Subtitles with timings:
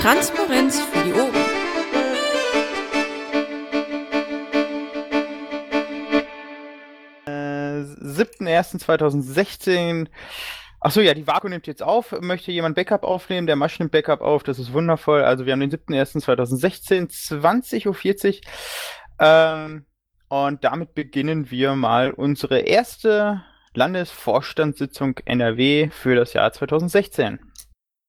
[0.00, 1.34] Transparenz für die Ohren.
[7.26, 10.08] Äh, 7.1.2016.
[10.80, 12.12] Achso, ja, die Vaku nimmt jetzt auf.
[12.20, 13.48] Möchte jemand Backup aufnehmen?
[13.48, 14.44] Der Masch nimmt Backup auf.
[14.44, 15.24] Das ist wundervoll.
[15.24, 17.96] Also wir haben den 7.1.2016, 20.40 Uhr.
[19.18, 19.84] Ähm,
[20.28, 23.42] und damit beginnen wir mal unsere erste
[23.74, 27.40] Landesvorstandssitzung NRW für das Jahr 2016.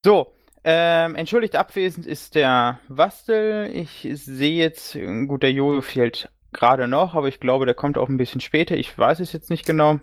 [0.05, 3.69] So, ähm, entschuldigt abwesend ist der Wastel.
[3.73, 8.09] Ich sehe jetzt, gut, der Jojo fehlt gerade noch, aber ich glaube, der kommt auch
[8.09, 8.75] ein bisschen später.
[8.75, 9.99] Ich weiß es jetzt nicht genau.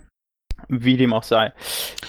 [0.69, 1.53] Wie dem auch sei.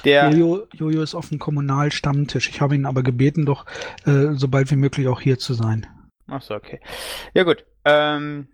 [0.05, 2.49] Der Jojo, Jojo ist auf dem Kommunalstammtisch.
[2.49, 3.65] Ich habe ihn aber gebeten, doch
[4.05, 5.85] äh, sobald wie möglich auch hier zu sein.
[6.27, 6.79] Achso, okay.
[7.33, 7.66] Ja gut.
[7.83, 8.47] Ähm,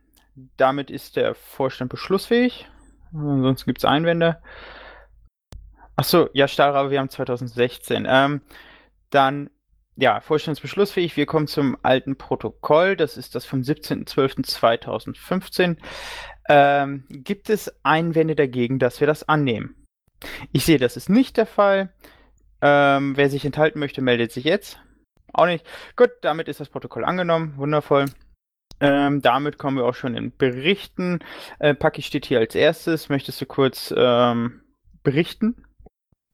[0.57, 2.67] damit ist der Vorstand beschlussfähig.
[3.13, 4.41] Ansonsten gibt es Einwände.
[5.95, 8.07] Achso, ja, Stahlrabe, wir haben 2016.
[8.09, 8.41] Ähm,
[9.11, 9.49] dann,
[9.95, 11.17] ja, Vorstandsbeschlussfähig.
[11.17, 12.95] Wir kommen zum alten Protokoll.
[12.95, 15.77] Das ist das vom 17.12.2015.
[16.49, 19.75] Ähm, gibt es Einwände dagegen, dass wir das annehmen?
[20.51, 21.93] Ich sehe, das ist nicht der Fall.
[22.61, 24.79] Ähm, wer sich enthalten möchte, meldet sich jetzt.
[25.33, 25.65] Auch nicht.
[25.95, 27.53] Gut, damit ist das Protokoll angenommen.
[27.57, 28.05] Wundervoll.
[28.79, 31.19] Ähm, damit kommen wir auch schon in Berichten.
[31.59, 33.09] Äh, Paki steht hier als erstes.
[33.09, 34.61] Möchtest du kurz ähm,
[35.03, 35.65] berichten?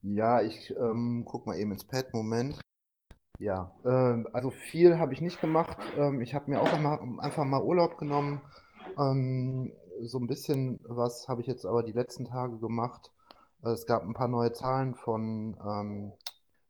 [0.02, 2.14] Ja, ich ähm, guck mal eben ins Pad.
[2.14, 2.58] Moment.
[3.40, 5.78] Ja, ähm, also viel habe ich nicht gemacht.
[5.96, 8.42] Ähm, ich habe mir auch einmal, einfach mal Urlaub genommen.
[8.98, 13.10] Ähm, so ein bisschen was habe ich jetzt aber die letzten Tage gemacht.
[13.62, 16.12] Es gab ein paar neue Zahlen von ähm,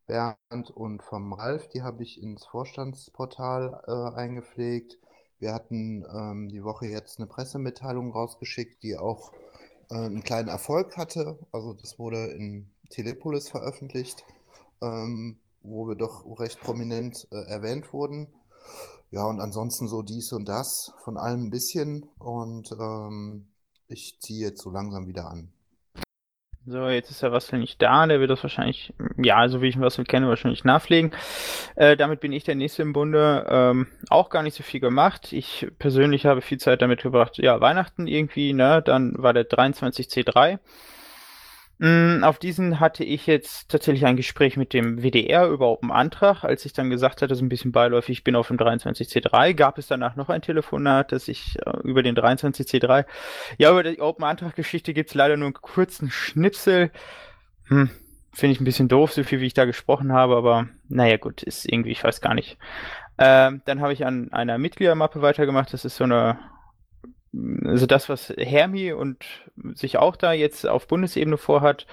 [0.06, 4.98] Bernd und vom Ralf, die habe ich ins Vorstandsportal äh, eingepflegt.
[5.40, 9.32] Wir hatten ähm, die Woche jetzt eine Pressemitteilung rausgeschickt, die auch
[9.90, 11.38] äh, einen kleinen Erfolg hatte.
[11.52, 14.24] Also das wurde in Telepolis veröffentlicht,
[14.82, 18.28] ähm, wo wir doch recht prominent äh, erwähnt wurden.
[19.10, 22.08] Ja, und ansonsten so dies und das, von allem ein bisschen.
[22.18, 23.48] Und ähm,
[23.88, 25.52] ich ziehe jetzt so langsam wieder an.
[26.66, 29.76] So, jetzt ist der Russell nicht da, der wird das wahrscheinlich, ja, so wie ich
[29.76, 31.10] ihn Russell kenne, wahrscheinlich nachpflegen.
[31.74, 33.46] Äh, damit bin ich der Nächste im Bunde.
[33.48, 35.32] Ähm, auch gar nicht so viel gemacht.
[35.32, 40.58] Ich persönlich habe viel Zeit damit gebracht, ja, Weihnachten irgendwie, ne, dann war der 23C3.
[41.82, 46.44] Mm, auf diesen hatte ich jetzt tatsächlich ein Gespräch mit dem WDR über Open Antrag.
[46.44, 49.78] Als ich dann gesagt hatte, so ein bisschen beiläufig, ich bin auf dem 23C3, gab
[49.78, 53.06] es danach noch ein Telefonat, dass ich äh, über den 23C3,
[53.56, 56.90] ja, über die Open Antrag Geschichte gibt es leider nur einen kurzen Schnipsel.
[57.68, 57.88] Hm,
[58.34, 61.42] Finde ich ein bisschen doof, so viel wie ich da gesprochen habe, aber naja, gut,
[61.42, 62.58] ist irgendwie, ich weiß gar nicht.
[63.16, 65.72] Ähm, dann habe ich an einer Mitgliedermappe weitergemacht.
[65.72, 66.38] Das ist so eine
[67.32, 69.24] also das, was Hermi und
[69.74, 71.86] sich auch da jetzt auf Bundesebene vorhat,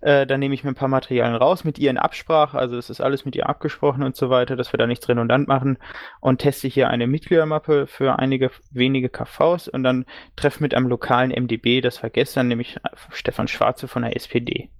[0.00, 2.88] äh, da nehme ich mir ein paar Materialien raus mit ihr in Absprache, also es
[2.88, 5.78] ist alles mit ihr abgesprochen und so weiter, dass wir da nichts redundant machen.
[6.20, 10.06] Und teste hier eine Mitgliedermappe für einige wenige KVs und dann
[10.36, 12.78] treffe mit einem lokalen MDB, das war gestern, nämlich
[13.10, 14.70] Stefan Schwarze von der SPD.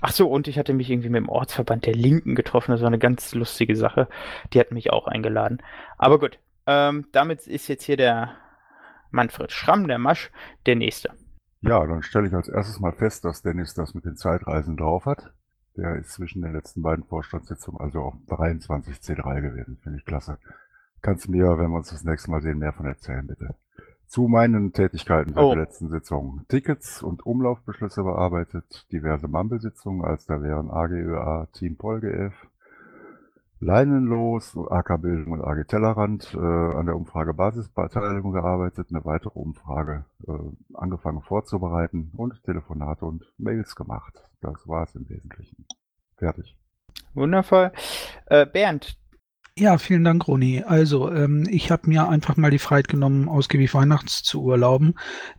[0.00, 2.86] Ach so, und ich hatte mich irgendwie mit dem Ortsverband der Linken getroffen, das war
[2.86, 4.08] eine ganz lustige Sache,
[4.54, 5.62] die hat mich auch eingeladen.
[5.98, 8.36] Aber gut, ähm, damit ist jetzt hier der
[9.14, 10.30] Manfred Schramm, der Masch,
[10.66, 11.10] der Nächste.
[11.62, 15.06] Ja, dann stelle ich als erstes mal fest, dass Dennis das mit den Zeitreisen drauf
[15.06, 15.32] hat.
[15.76, 19.78] Der ist zwischen den letzten beiden Vorstandssitzungen also auf 23 C3 gewesen.
[19.82, 20.38] Finde ich klasse.
[21.00, 23.54] Kannst du mir, wenn wir uns das nächste Mal sehen, mehr von erzählen, bitte.
[24.06, 25.54] Zu meinen Tätigkeiten seit oh.
[25.54, 26.42] der letzten Sitzung.
[26.48, 32.34] Tickets und Umlaufbeschlüsse bearbeitet, diverse Mumble-Sitzungen, als da wären AGÖA, Team PolGF,
[33.60, 40.04] Leinenlos, AK Bildung und AG Tellerrand äh, an der Umfrage Basisbeteiligung gearbeitet, eine weitere Umfrage
[40.26, 40.32] äh,
[40.74, 44.22] angefangen vorzubereiten und Telefonate und Mails gemacht.
[44.40, 45.66] Das war es im Wesentlichen.
[46.16, 46.56] Fertig.
[47.14, 47.72] Wundervoll.
[48.26, 48.98] Äh, Bernd,
[49.56, 50.64] ja, vielen Dank, Roni.
[50.66, 54.94] Also, ähm, ich habe mir einfach mal die Freiheit genommen, ausgiebig Weihnachts zu urlauben.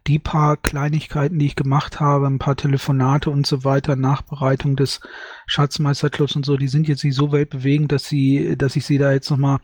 [0.08, 5.02] Die paar Kleinigkeiten, die ich gemacht habe, ein paar Telefonate und so weiter, Nachbereitung des
[5.48, 9.12] Schatzmeisterclubs und so, die sind jetzt nicht so weltbewegend, dass sie, dass ich sie da
[9.12, 9.60] jetzt nochmal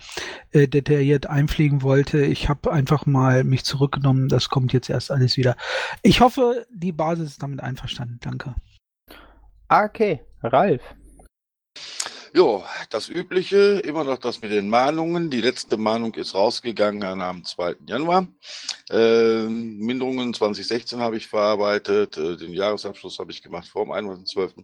[0.52, 2.22] äh, detailliert einpflegen wollte.
[2.22, 4.28] Ich habe einfach mal mich zurückgenommen.
[4.28, 5.56] Das kommt jetzt erst alles wieder.
[6.02, 8.20] Ich hoffe, die Basis ist damit einverstanden.
[8.22, 8.56] Danke.
[9.70, 10.81] Okay, Ralf.
[12.33, 15.30] Jo, das Übliche, immer noch das mit den Mahnungen.
[15.30, 17.75] Die letzte Mahnung ist rausgegangen am 2.
[17.88, 18.25] Januar.
[18.89, 24.63] Äh, Minderungen 2016 habe ich verarbeitet, äh, den Jahresabschluss habe ich gemacht vor dem 31.12.,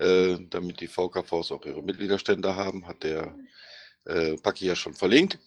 [0.00, 3.32] äh, damit die VKVs auch ihre Mitgliederstände haben, hat der
[4.06, 5.38] äh, Paki ja schon verlinkt.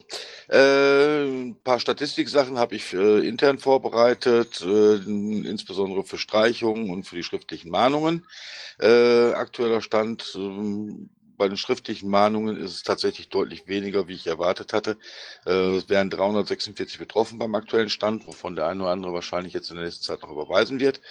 [0.48, 7.18] Äh, ein paar Statistiksachen habe ich äh, intern vorbereitet, äh, insbesondere für Streichungen und für
[7.18, 8.26] die schriftlichen Mahnungen.
[8.80, 11.10] Äh, aktueller Stand ähm,
[11.40, 14.98] bei den schriftlichen Mahnungen ist es tatsächlich deutlich weniger, wie ich erwartet hatte.
[15.48, 19.72] Äh, es wären 346 betroffen beim aktuellen Stand, wovon der eine oder andere wahrscheinlich jetzt
[19.72, 21.02] in der nächsten Zeit noch überweisen wird.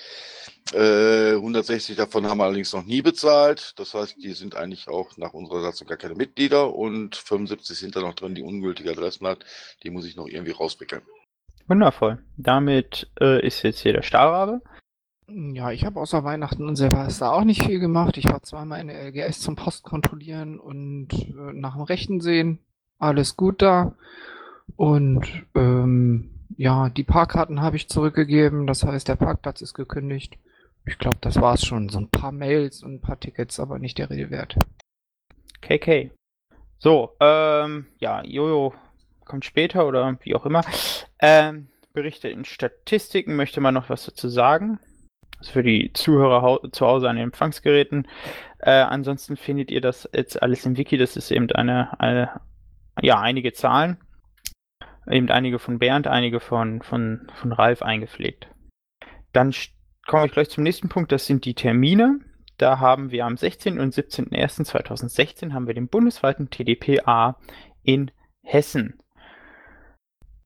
[0.70, 3.72] 160 äh, davon haben allerdings noch nie bezahlt.
[3.78, 7.96] Das heißt, die sind eigentlich auch nach unserer Satzung gar keine Mitglieder und 75 sind
[7.96, 9.44] da noch drin, die ungültige Adressen hat.
[9.82, 11.02] Die muss ich noch irgendwie rauswickeln.
[11.66, 12.18] Wundervoll.
[12.36, 14.60] Damit äh, ist jetzt hier der Stahlrabe.
[15.30, 18.16] Ja, ich habe außer Weihnachten und Silvester auch nicht viel gemacht.
[18.16, 22.60] Ich war zweimal in der LGS zum Post kontrollieren und äh, nach dem Rechten sehen.
[22.98, 23.94] Alles gut da.
[24.76, 28.66] Und ähm, ja, die Parkkarten habe ich zurückgegeben.
[28.66, 30.38] Das heißt, der Parkplatz ist gekündigt.
[30.86, 31.90] Ich glaube, das war's schon.
[31.90, 34.56] So ein paar Mails und ein paar Tickets, aber nicht der Rede wert.
[35.60, 36.10] KK.
[36.78, 38.72] So, ähm, ja, Jojo
[39.26, 40.64] kommt später oder wie auch immer.
[41.20, 43.36] Ähm, Berichte in Statistiken.
[43.36, 44.78] Möchte man noch was dazu sagen?
[45.38, 48.08] Also für die Zuhörer zu Hause an den Empfangsgeräten.
[48.58, 50.98] Äh, ansonsten findet ihr das jetzt alles im Wiki.
[50.98, 52.40] Das ist eben eine, eine
[53.00, 53.98] ja, einige Zahlen.
[55.08, 58.48] Eben einige von Bernd, einige von, von, von Ralf eingepflegt.
[59.32, 59.54] Dann
[60.06, 61.12] komme ich gleich zum nächsten Punkt.
[61.12, 62.20] Das sind die Termine.
[62.58, 63.78] Da haben wir am 16.
[63.78, 67.36] und 17.01.2016 haben wir den bundesweiten TDPA
[67.84, 68.10] in
[68.42, 68.98] Hessen.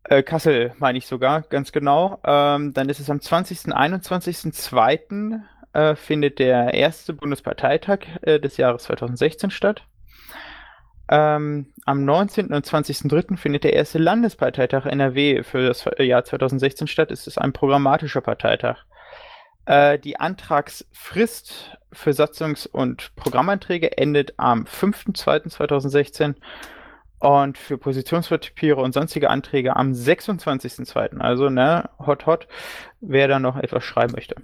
[0.05, 2.19] Äh, Kassel meine ich sogar, ganz genau.
[2.25, 3.73] Ähm, dann ist es am 20.
[3.73, 5.41] 21.02.
[5.75, 9.85] Äh, findet der erste Bundesparteitag äh, des Jahres 2016 statt.
[11.09, 12.53] Ähm, am 19.
[12.53, 13.37] und 20.03.
[13.37, 17.11] findet der erste Landesparteitag NRW für das Jahr 2016 statt.
[17.11, 18.85] Es ist ein programmatischer Parteitag.
[19.65, 26.35] Äh, die Antragsfrist für Satzungs- und Programmanträge endet am 5.02.2016
[27.23, 31.19] und für Positionspapiere und sonstige Anträge am 26.02.
[31.19, 32.49] Also, ne, hot, hot,
[33.01, 34.35] wer da noch etwas schreiben möchte.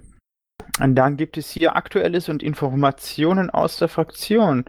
[0.79, 4.63] Und dann gibt es hier Aktuelles und Informationen aus der Fraktion.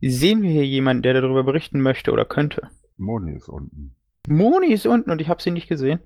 [0.00, 2.70] Sehen wir hier jemanden, der darüber berichten möchte oder könnte?
[2.96, 3.96] Moni ist unten.
[4.28, 6.00] Moni ist unten und ich habe sie nicht gesehen.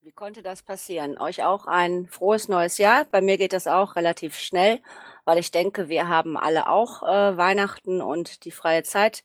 [0.00, 1.16] Wie konnte das passieren?
[1.18, 3.04] Euch auch ein frohes neues Jahr.
[3.12, 4.80] Bei mir geht das auch relativ schnell,
[5.24, 9.22] weil ich denke, wir haben alle auch äh, Weihnachten und die freie Zeit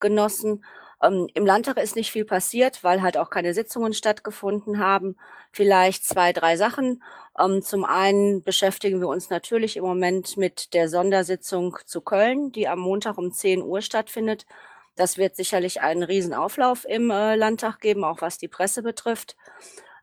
[0.00, 0.64] genossen.
[1.02, 5.16] Ähm, Im Landtag ist nicht viel passiert, weil halt auch keine Sitzungen stattgefunden haben.
[5.52, 7.02] Vielleicht zwei, drei Sachen.
[7.38, 12.68] Ähm, zum einen beschäftigen wir uns natürlich im Moment mit der Sondersitzung zu Köln, die
[12.68, 14.46] am Montag um 10 Uhr stattfindet.
[14.96, 19.36] Das wird sicherlich einen Riesenauflauf im äh, Landtag geben, auch was die Presse betrifft.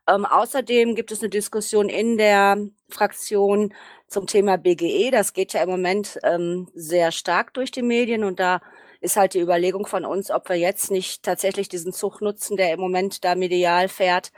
[0.06, 2.58] Ähm, außerdem gibt es eine Diskussion in der
[2.88, 3.74] Fraktion
[4.06, 5.10] zum Thema BGE.
[5.10, 8.60] Das geht ja im Moment ähm, sehr stark durch die Medien und da
[9.04, 12.72] ist halt die Überlegung von uns, ob wir jetzt nicht tatsächlich diesen Zug nutzen, der
[12.72, 14.32] im Moment da medial fährt,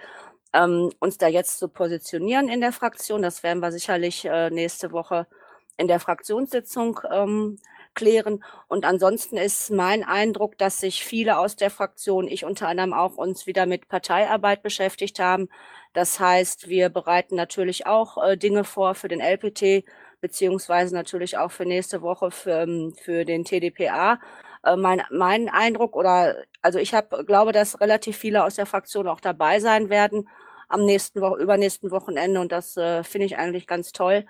[0.52, 3.22] ähm, uns da jetzt zu positionieren in der Fraktion.
[3.22, 5.28] Das werden wir sicherlich äh, nächste Woche
[5.76, 7.58] in der Fraktionssitzung ähm,
[7.94, 8.42] klären.
[8.66, 13.16] Und ansonsten ist mein Eindruck, dass sich viele aus der Fraktion, ich unter anderem auch,
[13.16, 15.48] uns wieder mit Parteiarbeit beschäftigt haben.
[15.92, 19.84] Das heißt, wir bereiten natürlich auch äh, Dinge vor für den LPT,
[20.20, 24.18] beziehungsweise natürlich auch für nächste Woche für, ähm, für den TDPA.
[24.66, 29.08] Äh, mein, mein Eindruck oder also ich habe glaube, dass relativ viele aus der Fraktion
[29.08, 30.28] auch dabei sein werden
[30.68, 34.26] am nächsten Woche, übernächsten Wochenende und das äh, finde ich eigentlich ganz toll.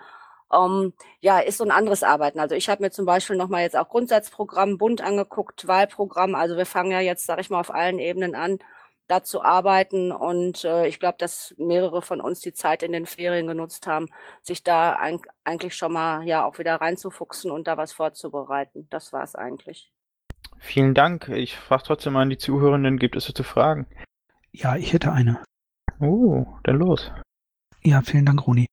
[0.53, 2.39] Ähm, ja, ist so ein anderes Arbeiten.
[2.39, 6.35] Also ich habe mir zum Beispiel nochmal jetzt auch Grundsatzprogramm Bund angeguckt, Wahlprogramm.
[6.35, 8.59] Also wir fangen ja jetzt, sage ich mal, auf allen Ebenen an,
[9.07, 10.11] da zu arbeiten.
[10.11, 14.07] Und äh, ich glaube, dass mehrere von uns die Zeit in den Ferien genutzt haben,
[14.41, 18.87] sich da ein, eigentlich schon mal ja auch wieder reinzufuchsen und da was vorzubereiten.
[18.89, 19.91] Das war es eigentlich.
[20.57, 21.29] Vielen Dank.
[21.29, 23.87] Ich frage trotzdem mal an die Zuhörenden, gibt es dazu Fragen?
[24.51, 25.43] Ja, ich hätte eine.
[25.99, 27.11] Oh, dann los.
[27.83, 28.67] Ja, vielen Dank, Roni.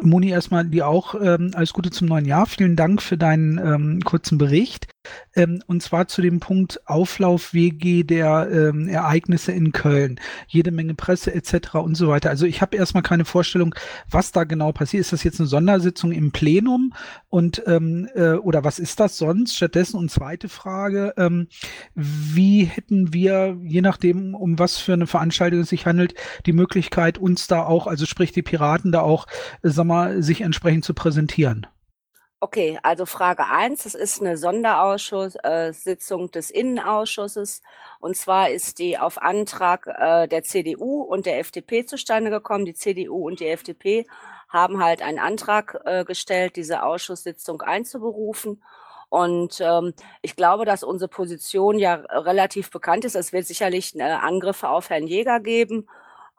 [0.00, 2.46] Moni, erstmal dir auch ähm, alles Gute zum neuen Jahr.
[2.46, 4.88] Vielen Dank für deinen ähm, kurzen Bericht.
[5.34, 10.20] Ähm, und zwar zu dem Punkt Auflauf-WG der ähm, Ereignisse in Köln.
[10.46, 11.74] Jede Menge Presse etc.
[11.74, 12.30] und so weiter.
[12.30, 13.74] Also ich habe erstmal keine Vorstellung,
[14.10, 15.00] was da genau passiert.
[15.00, 16.92] Ist das jetzt eine Sondersitzung im Plenum
[17.28, 19.56] und ähm, äh, oder was ist das sonst?
[19.56, 21.48] Stattdessen und zweite Frage, ähm,
[21.94, 26.14] wie hätten wir, je nachdem, um was für eine Veranstaltung es sich handelt,
[26.46, 29.26] die Möglichkeit, uns da auch, also sprich die Piraten da auch,
[29.62, 31.66] äh, sag mal, sich entsprechend zu präsentieren?
[32.40, 37.62] Okay, also Frage eins, es ist eine Sonderausschusssitzung äh, des Innenausschusses.
[37.98, 42.64] Und zwar ist die auf Antrag äh, der CDU und der FDP zustande gekommen.
[42.64, 44.06] Die CDU und die FDP
[44.48, 48.62] haben halt einen Antrag äh, gestellt, diese Ausschusssitzung einzuberufen.
[49.08, 53.16] Und ähm, ich glaube, dass unsere Position ja relativ bekannt ist.
[53.16, 55.88] Es wird sicherlich äh, Angriffe auf Herrn Jäger geben.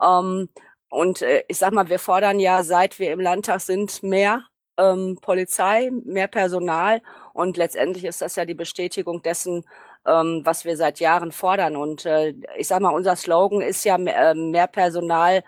[0.01, 0.47] Ähm,
[0.89, 4.45] und äh, ich sag mal, wir fordern ja, seit wir im Landtag sind, mehr
[4.79, 7.01] ähm, Polizei, mehr Personal
[7.33, 9.65] und letztendlich ist das ja die Bestätigung dessen,
[10.05, 11.75] ähm, was wir seit Jahren fordern.
[11.75, 15.43] Und äh, ich sage mal, unser Slogan ist ja mehr, äh, mehr Personal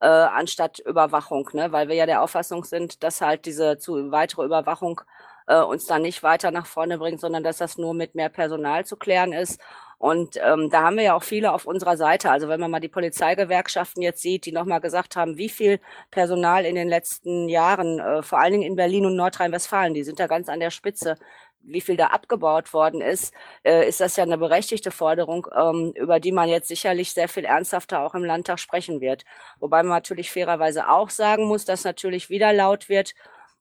[0.00, 1.72] äh, anstatt Überwachung, ne?
[1.72, 5.00] weil wir ja der Auffassung sind, dass halt diese zu weitere Überwachung
[5.46, 8.84] äh, uns dann nicht weiter nach vorne bringt, sondern dass das nur mit mehr Personal
[8.84, 9.60] zu klären ist.
[9.98, 12.30] Und ähm, da haben wir ja auch viele auf unserer Seite.
[12.30, 16.64] Also wenn man mal die Polizeigewerkschaften jetzt sieht, die nochmal gesagt haben, wie viel Personal
[16.66, 20.26] in den letzten Jahren, äh, vor allen Dingen in Berlin und Nordrhein-Westfalen, die sind da
[20.26, 21.16] ganz an der Spitze,
[21.66, 23.32] wie viel da abgebaut worden ist,
[23.64, 27.44] äh, ist das ja eine berechtigte Forderung, ähm, über die man jetzt sicherlich sehr viel
[27.44, 29.24] ernsthafter auch im Landtag sprechen wird.
[29.60, 33.14] Wobei man natürlich fairerweise auch sagen muss, dass natürlich wieder laut wird,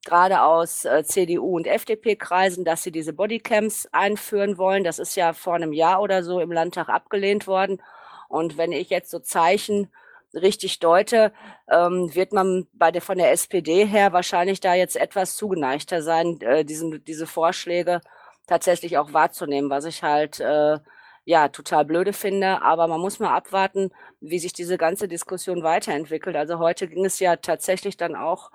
[0.06, 4.84] gerade aus äh, CDU und FDP-Kreisen, dass sie diese Bodycams einführen wollen.
[4.84, 7.82] Das ist ja vor einem Jahr oder so im Landtag abgelehnt worden.
[8.30, 9.90] Und wenn ich jetzt so Zeichen
[10.34, 11.32] richtig deute,
[11.70, 16.42] ähm, wird man bei der, von der SPD her wahrscheinlich da jetzt etwas zugeneigter sein,
[16.42, 18.02] äh, diesen, diese Vorschläge
[18.48, 20.80] tatsächlich auch wahrzunehmen, was ich halt äh,
[21.26, 22.62] ja total blöde finde.
[22.62, 26.36] Aber man muss mal abwarten, wie sich diese ganze Diskussion weiterentwickelt.
[26.36, 28.52] Also heute ging es ja tatsächlich dann auch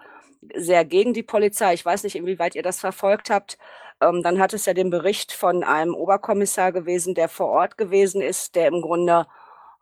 [0.55, 1.75] sehr gegen die Polizei.
[1.75, 3.59] Ich weiß nicht, inwieweit ihr das verfolgt habt.
[4.01, 8.21] Ähm, dann hat es ja den Bericht von einem Oberkommissar gewesen, der vor Ort gewesen
[8.21, 9.27] ist, der im Grunde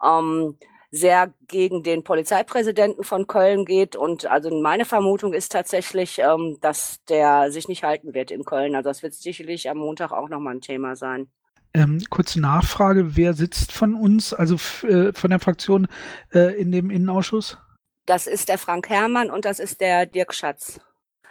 [0.02, 0.56] ähm,
[0.90, 3.96] sehr gegen den Polizeipräsidenten von Köln geht.
[3.96, 8.74] Und also meine Vermutung ist tatsächlich, ähm, dass der sich nicht halten wird in Köln.
[8.74, 11.28] Also das wird sicherlich am Montag auch nochmal ein Thema sein.
[11.74, 14.54] Ähm, kurze Nachfrage, wer sitzt von uns, also
[14.86, 15.88] äh, von der Fraktion
[16.32, 17.58] äh, in dem Innenausschuss?
[18.06, 20.80] Das ist der Frank Herrmann und das ist der Dirk Schatz.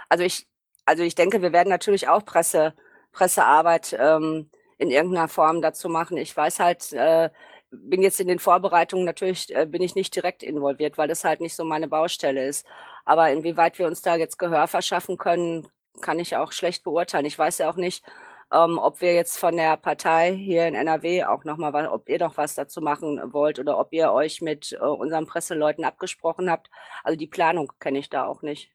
[0.10, 0.48] Also ich,
[0.86, 2.74] also ich denke, wir werden natürlich auch Presse,
[3.14, 6.18] Pressearbeit ähm, in irgendeiner Form dazu machen.
[6.18, 7.30] Ich weiß halt, äh,
[7.72, 11.42] bin jetzt in den Vorbereitungen natürlich, äh, bin ich nicht direkt involviert, weil das halt
[11.42, 12.66] nicht so meine Baustelle ist.
[13.06, 15.68] Aber inwieweit wir uns da jetzt Gehör verschaffen können,
[16.02, 17.26] kann ich auch schlecht beurteilen.
[17.26, 18.04] Ich weiß ja auch nicht,
[18.52, 22.38] ähm, ob wir jetzt von der Partei hier in NRW auch nochmal, ob ihr noch
[22.38, 26.70] was dazu machen wollt oder ob ihr euch mit äh, unseren Presseleuten abgesprochen habt.
[27.04, 28.72] Also die Planung kenne ich da auch nicht.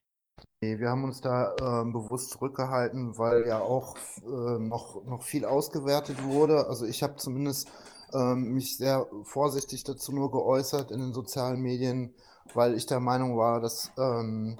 [0.63, 5.45] Nee, wir haben uns da äh, bewusst zurückgehalten, weil ja auch äh, noch, noch viel
[5.45, 6.67] ausgewertet wurde.
[6.67, 7.71] Also ich habe zumindest
[8.13, 12.15] ähm, mich sehr vorsichtig dazu nur geäußert in den sozialen Medien,
[12.55, 14.59] weil ich der Meinung war, dass ähm,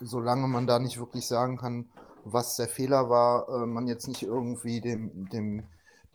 [0.00, 1.90] solange man da nicht wirklich sagen kann,
[2.24, 5.64] was der Fehler war, äh, man jetzt nicht irgendwie dem, dem,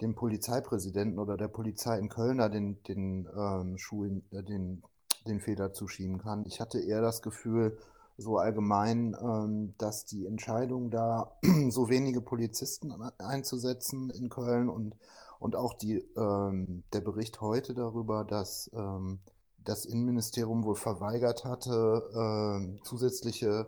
[0.01, 4.83] dem Polizeipräsidenten oder der Polizei in Köln den, den ähm, Schulen, äh, den,
[5.27, 6.45] den Fehler zuschieben kann.
[6.45, 7.77] Ich hatte eher das Gefühl,
[8.17, 11.37] so allgemein, ähm, dass die Entscheidung da
[11.69, 14.95] so wenige Polizisten einzusetzen in Köln und,
[15.39, 19.19] und auch die, ähm, der Bericht heute darüber, dass ähm,
[19.63, 23.67] das Innenministerium wohl verweigert hatte, äh, zusätzliche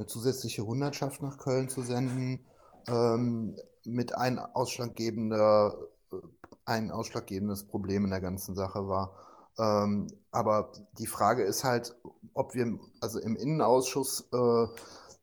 [0.00, 2.40] eine zusätzliche Hundertschaft nach Köln zu senden,
[2.88, 3.54] ähm,
[3.84, 5.76] mit ein ausschlaggebender,
[6.10, 6.16] äh,
[6.64, 9.14] ein ausschlaggebendes Problem in der ganzen Sache war.
[9.58, 11.94] Ähm, aber die Frage ist halt,
[12.32, 14.66] ob wir, also im Innenausschuss äh,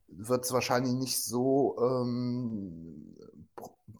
[0.10, 3.16] wird es wahrscheinlich nicht so, ähm,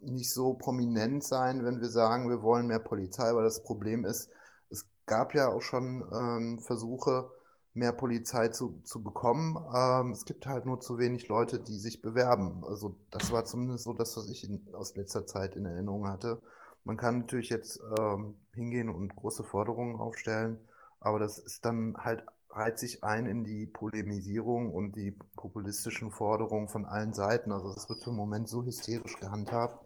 [0.00, 4.30] nicht so prominent sein, wenn wir sagen, wir wollen mehr Polizei, weil das Problem ist,
[4.70, 7.30] es gab ja auch schon ähm, Versuche,
[7.78, 9.56] mehr Polizei zu, zu bekommen.
[9.74, 12.64] Ähm, es gibt halt nur zu wenig Leute, die sich bewerben.
[12.66, 16.40] Also das war zumindest so das, was ich in, aus letzter Zeit in Erinnerung hatte.
[16.84, 20.58] Man kann natürlich jetzt ähm, hingehen und große Forderungen aufstellen,
[21.00, 26.68] aber das ist dann halt reiht sich ein in die Polemisierung und die populistischen Forderungen
[26.68, 27.52] von allen Seiten.
[27.52, 29.84] Also es wird im Moment so hysterisch gehandhabt,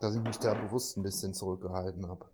[0.00, 2.26] dass ich mich da bewusst ein bisschen zurückgehalten habe.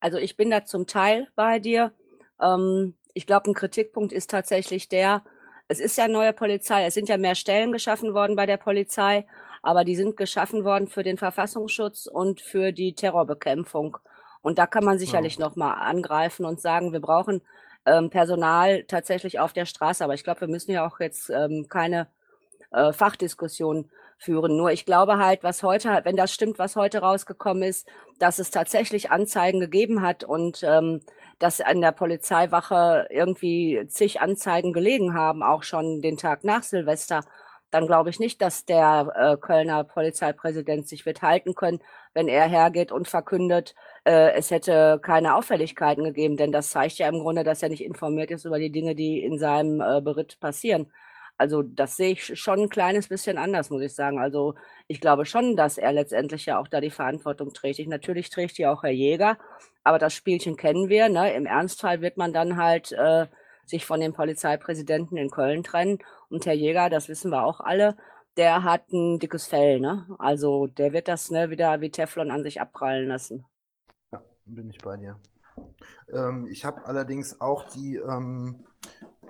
[0.00, 1.92] Also ich bin da zum Teil bei dir.
[2.40, 5.24] Ähm, ich glaube, ein Kritikpunkt ist tatsächlich der,
[5.66, 9.26] es ist ja neue Polizei, es sind ja mehr Stellen geschaffen worden bei der Polizei,
[9.60, 13.98] aber die sind geschaffen worden für den Verfassungsschutz und für die Terrorbekämpfung.
[14.40, 15.46] Und da kann man sicherlich ja.
[15.46, 17.42] nochmal angreifen und sagen, wir brauchen
[17.86, 20.04] ähm, Personal tatsächlich auf der Straße.
[20.04, 22.06] Aber ich glaube, wir müssen ja auch jetzt ähm, keine
[22.70, 24.56] äh, Fachdiskussion führen.
[24.56, 27.88] Nur ich glaube halt, was heute, wenn das stimmt, was heute rausgekommen ist,
[28.20, 31.00] dass es tatsächlich Anzeigen gegeben hat und ähm,
[31.38, 37.20] dass an der Polizeiwache irgendwie zig Anzeigen gelegen haben, auch schon den Tag nach Silvester,
[37.70, 41.80] dann glaube ich nicht, dass der äh, Kölner Polizeipräsident sich wird halten können,
[42.14, 46.36] wenn er hergeht und verkündet, äh, es hätte keine Auffälligkeiten gegeben.
[46.36, 49.22] Denn das zeigt ja im Grunde, dass er nicht informiert ist über die Dinge, die
[49.22, 50.90] in seinem äh, Beritt passieren.
[51.38, 54.18] Also das sehe ich schon ein kleines bisschen anders, muss ich sagen.
[54.18, 54.56] Also
[54.88, 57.78] ich glaube schon, dass er letztendlich ja auch da die Verantwortung trägt.
[57.78, 59.38] Ich, natürlich trägt die auch Herr Jäger,
[59.84, 61.08] aber das Spielchen kennen wir.
[61.08, 61.32] Ne?
[61.34, 63.26] Im Ernstfall wird man dann halt äh,
[63.64, 65.98] sich von dem Polizeipräsidenten in Köln trennen.
[66.28, 67.96] Und Herr Jäger, das wissen wir auch alle,
[68.36, 70.06] der hat ein dickes Fell, ne?
[70.18, 73.44] Also der wird das ne, wieder wie Teflon an sich abprallen lassen.
[74.12, 75.18] Ja, bin ich bei dir.
[76.12, 78.64] Ähm, ich habe allerdings auch die, ähm,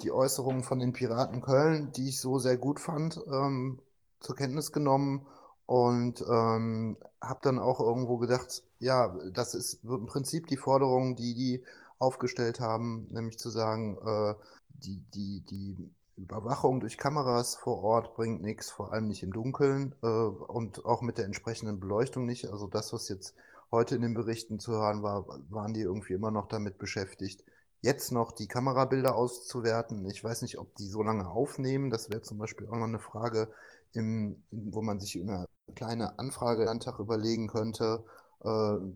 [0.03, 3.81] die Äußerungen von den Piraten Köln, die ich so sehr gut fand, ähm,
[4.21, 5.27] zur Kenntnis genommen
[5.67, 11.35] und ähm, habe dann auch irgendwo gedacht, ja, das ist im Prinzip die Forderung, die
[11.35, 11.65] die
[11.99, 14.35] aufgestellt haben, nämlich zu sagen, äh,
[14.69, 19.95] die, die, die Überwachung durch Kameras vor Ort bringt nichts, vor allem nicht im Dunkeln
[20.03, 22.47] äh, und auch mit der entsprechenden Beleuchtung nicht.
[22.47, 23.35] Also das, was jetzt
[23.71, 27.45] heute in den Berichten zu hören war, waren die irgendwie immer noch damit beschäftigt,
[27.81, 30.05] jetzt noch die Kamerabilder auszuwerten.
[30.07, 31.91] Ich weiß nicht, ob die so lange aufnehmen.
[31.91, 33.49] Das wäre zum Beispiel auch noch eine Frage,
[33.93, 38.05] im, wo man sich eine kleine Anfrage Landtag überlegen könnte,
[38.41, 38.49] äh,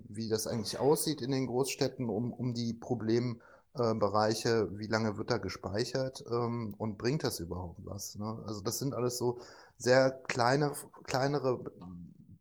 [0.09, 5.39] wie das eigentlich aussieht in den Großstädten um, um die Problembereiche, wie lange wird da
[5.39, 8.17] gespeichert ähm, und bringt das überhaupt was?
[8.17, 8.43] Ne?
[8.47, 9.39] Also das sind alles so
[9.77, 10.73] sehr kleine,
[11.05, 11.61] kleinere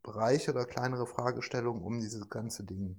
[0.04, 2.98] Bereiche oder kleinere Fragestellungen um dieses ganze Ding.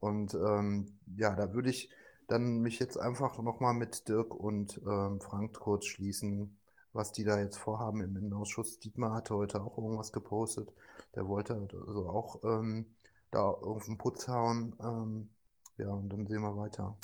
[0.00, 1.90] Und ähm, ja, da würde ich
[2.28, 6.58] dann mich jetzt einfach nochmal mit Dirk und ähm, Frank kurz schließen,
[6.92, 8.78] was die da jetzt vorhaben im Innenausschuss.
[8.78, 10.72] Dietmar hatte heute auch irgendwas gepostet.
[11.14, 12.94] Der wollte also auch ähm,
[13.30, 14.74] da auf den Putz hauen.
[14.82, 15.30] Ähm,
[15.78, 16.96] ja, und dann sehen wir weiter.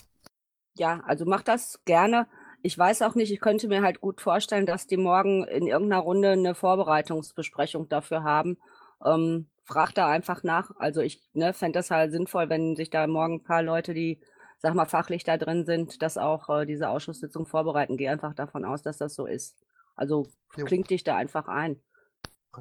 [0.76, 2.28] Ja, also mach das gerne.
[2.62, 6.02] Ich weiß auch nicht, ich könnte mir halt gut vorstellen, dass die morgen in irgendeiner
[6.02, 8.58] Runde eine Vorbereitungsbesprechung dafür haben.
[9.04, 10.70] Ähm, frag da einfach nach.
[10.78, 14.20] Also ich ne, fände das halt sinnvoll, wenn sich da morgen ein paar Leute, die,
[14.58, 17.96] sag mal, fachlich da drin sind, das auch äh, diese Ausschusssitzung vorbereiten.
[17.96, 19.56] Geh einfach davon aus, dass das so ist.
[19.94, 20.64] Also Jo.
[20.64, 21.80] kling dich da einfach ein.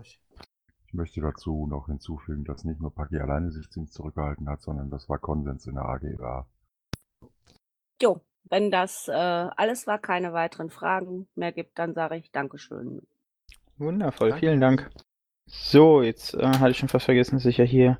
[0.01, 4.89] Ich möchte dazu noch hinzufügen, dass nicht nur Paki alleine sich ziemlich zurückgehalten hat, sondern
[4.89, 6.47] das war Konsens in der AG war.
[8.01, 13.01] Jo, wenn das äh, alles war, keine weiteren Fragen mehr gibt, dann sage ich Dankeschön.
[13.77, 14.39] Wundervoll, Danke.
[14.39, 14.89] vielen Dank.
[15.45, 17.97] So, jetzt äh, hatte ich schon fast vergessen, dass ich ja hier.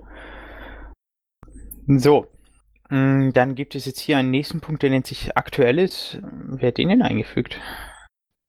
[1.87, 2.27] So,
[2.89, 6.17] dann gibt es jetzt hier einen nächsten Punkt, der nennt sich Aktuelles.
[6.21, 7.59] Wer hat den denn eingefügt?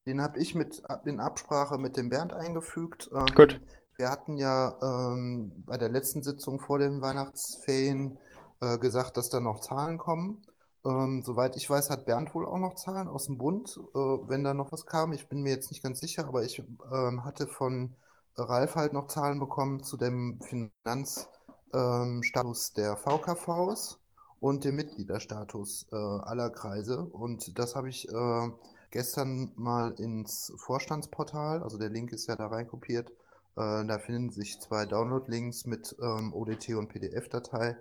[0.06, 3.10] Den habe ich mit in Absprache mit dem Bernd eingefügt.
[3.14, 3.60] Ähm, Gut.
[3.96, 8.16] Wir hatten ja ähm, bei der letzten Sitzung vor den Weihnachtsferien
[8.60, 10.42] äh, gesagt, dass da noch Zahlen kommen.
[10.86, 14.44] Ähm, soweit ich weiß, hat Bernd wohl auch noch Zahlen aus dem Bund, äh, wenn
[14.44, 15.12] da noch was kam.
[15.12, 17.96] Ich bin mir jetzt nicht ganz sicher, aber ich ähm, hatte von
[18.36, 23.98] Ralf halt noch Zahlen bekommen zu dem Finanzstatus der VKVs
[24.40, 27.00] und dem Mitgliederstatus äh, aller Kreise.
[27.04, 28.48] Und das habe ich äh,
[28.90, 33.10] gestern mal ins Vorstandsportal, also der Link ist ja da reinkopiert,
[33.56, 37.76] äh, da finden sich zwei Download-Links mit ähm, ODT und PDF-Datei.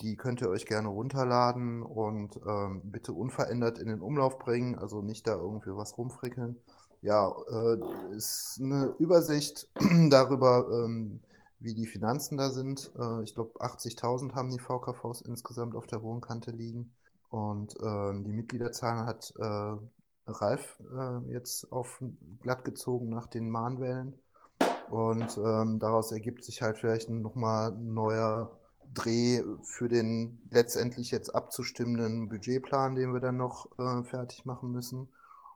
[0.00, 5.02] Die könnt ihr euch gerne runterladen und ähm, bitte unverändert in den Umlauf bringen, also
[5.02, 6.56] nicht da irgendwie was rumfrickeln.
[7.02, 9.68] Ja, äh, ist eine Übersicht
[10.08, 11.20] darüber, ähm,
[11.62, 12.90] wie die Finanzen da sind.
[12.98, 16.92] Äh, ich glaube, 80.000 haben die VKVs insgesamt auf der Wohnkante liegen.
[17.30, 19.76] Und ähm, die Mitgliederzahlen hat äh,
[20.26, 22.02] Ralf äh, jetzt auf
[22.40, 24.14] glatt gezogen nach den Mahnwellen.
[24.90, 28.58] Und ähm, daraus ergibt sich halt vielleicht nochmal ein neuer
[28.92, 35.08] Dreh für den letztendlich jetzt abzustimmenden Budgetplan, den wir dann noch äh, fertig machen müssen.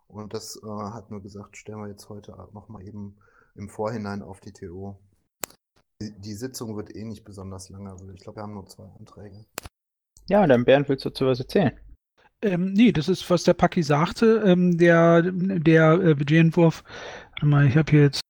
[0.08, 3.16] Und das äh, hat nur gesagt, stellen wir jetzt heute nochmal eben
[3.54, 4.96] im Vorhinein auf die TO.
[6.02, 9.46] Die, Sitzung wird eh nicht besonders lang, also ich glaube, wir haben nur zwei Anträge.
[10.28, 11.72] Ja, dann Bernd, willst du dazu was erzählen?
[12.42, 14.42] Ähm, nee, das ist, was der Paki sagte.
[14.44, 16.84] Ähm, der der äh, Budgetentwurf,
[17.30, 18.20] warte mal, ich habe hier jetzt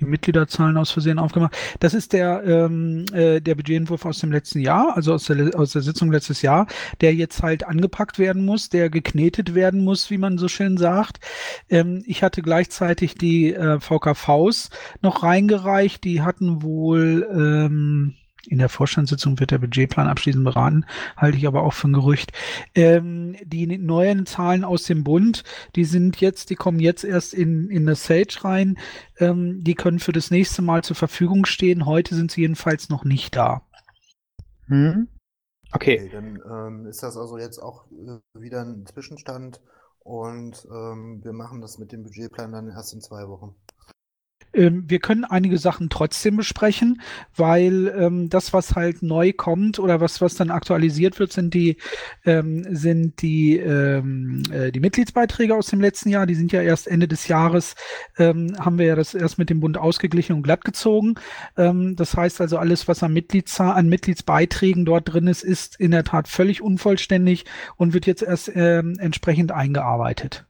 [0.00, 1.56] die Mitgliederzahlen aus Versehen aufgemacht.
[1.80, 5.72] Das ist der, ähm, äh, der Budgetentwurf aus dem letzten Jahr, also aus der, aus
[5.72, 6.66] der Sitzung letztes Jahr,
[7.00, 11.20] der jetzt halt angepackt werden muss, der geknetet werden muss, wie man so schön sagt.
[11.70, 16.04] Ähm, ich hatte gleichzeitig die äh, VKVs noch reingereicht.
[16.04, 18.14] Die hatten wohl ähm,
[18.46, 20.84] in der Vorstandssitzung wird der Budgetplan abschließend beraten,
[21.16, 22.32] halte ich aber auch für ein Gerücht.
[22.74, 25.44] Ähm, die neuen Zahlen aus dem Bund,
[25.76, 28.78] die sind jetzt, die kommen jetzt erst in, in das Sage rein.
[29.18, 31.86] Ähm, die können für das nächste Mal zur Verfügung stehen.
[31.86, 33.62] Heute sind sie jedenfalls noch nicht da.
[34.66, 35.08] Hm?
[35.72, 36.00] Okay.
[36.00, 39.60] Okay, dann ähm, ist das also jetzt auch äh, wieder ein Zwischenstand
[40.00, 43.54] und ähm, wir machen das mit dem Budgetplan dann erst in zwei Wochen.
[44.54, 47.00] Ähm, wir können einige Sachen trotzdem besprechen,
[47.36, 51.76] weil ähm, das, was halt neu kommt oder was, was dann aktualisiert wird, sind die,
[52.24, 56.26] ähm, sind die, ähm, äh, die Mitgliedsbeiträge aus dem letzten Jahr.
[56.26, 57.74] Die sind ja erst Ende des Jahres,
[58.18, 61.14] ähm, haben wir ja das erst mit dem Bund ausgeglichen und glatt gezogen.
[61.56, 65.90] Ähm, das heißt also, alles, was an, Mitgliedszahl, an Mitgliedsbeiträgen dort drin ist, ist in
[65.90, 67.44] der Tat völlig unvollständig
[67.76, 70.46] und wird jetzt erst ähm, entsprechend eingearbeitet.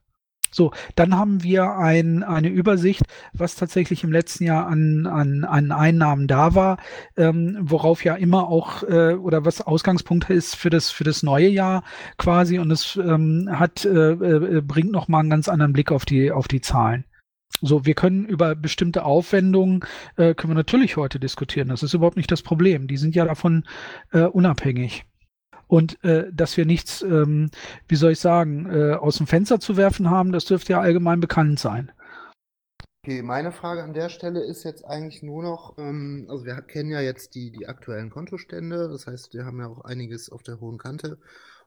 [0.53, 5.71] So, dann haben wir ein, eine Übersicht, was tatsächlich im letzten Jahr an, an, an
[5.71, 6.77] Einnahmen da war,
[7.17, 11.47] ähm, worauf ja immer auch äh, oder was Ausgangspunkt ist für das für das neue
[11.47, 11.83] Jahr
[12.17, 16.05] quasi und es ähm, hat äh, äh, bringt noch mal einen ganz anderen Blick auf
[16.05, 17.05] die auf die Zahlen.
[17.61, 19.85] So, wir können über bestimmte Aufwendungen
[20.17, 21.69] äh, können wir natürlich heute diskutieren.
[21.69, 22.87] Das ist überhaupt nicht das Problem.
[22.87, 23.63] Die sind ja davon
[24.11, 25.05] äh, unabhängig
[25.73, 27.49] und äh, dass wir nichts, ähm,
[27.87, 31.19] wie soll ich sagen, äh, aus dem Fenster zu werfen haben, das dürfte ja allgemein
[31.19, 31.91] bekannt sein.
[33.03, 36.91] Okay, meine Frage an der Stelle ist jetzt eigentlich nur noch, ähm, also wir kennen
[36.91, 40.59] ja jetzt die, die aktuellen Kontostände, das heißt, wir haben ja auch einiges auf der
[40.59, 41.17] hohen Kante.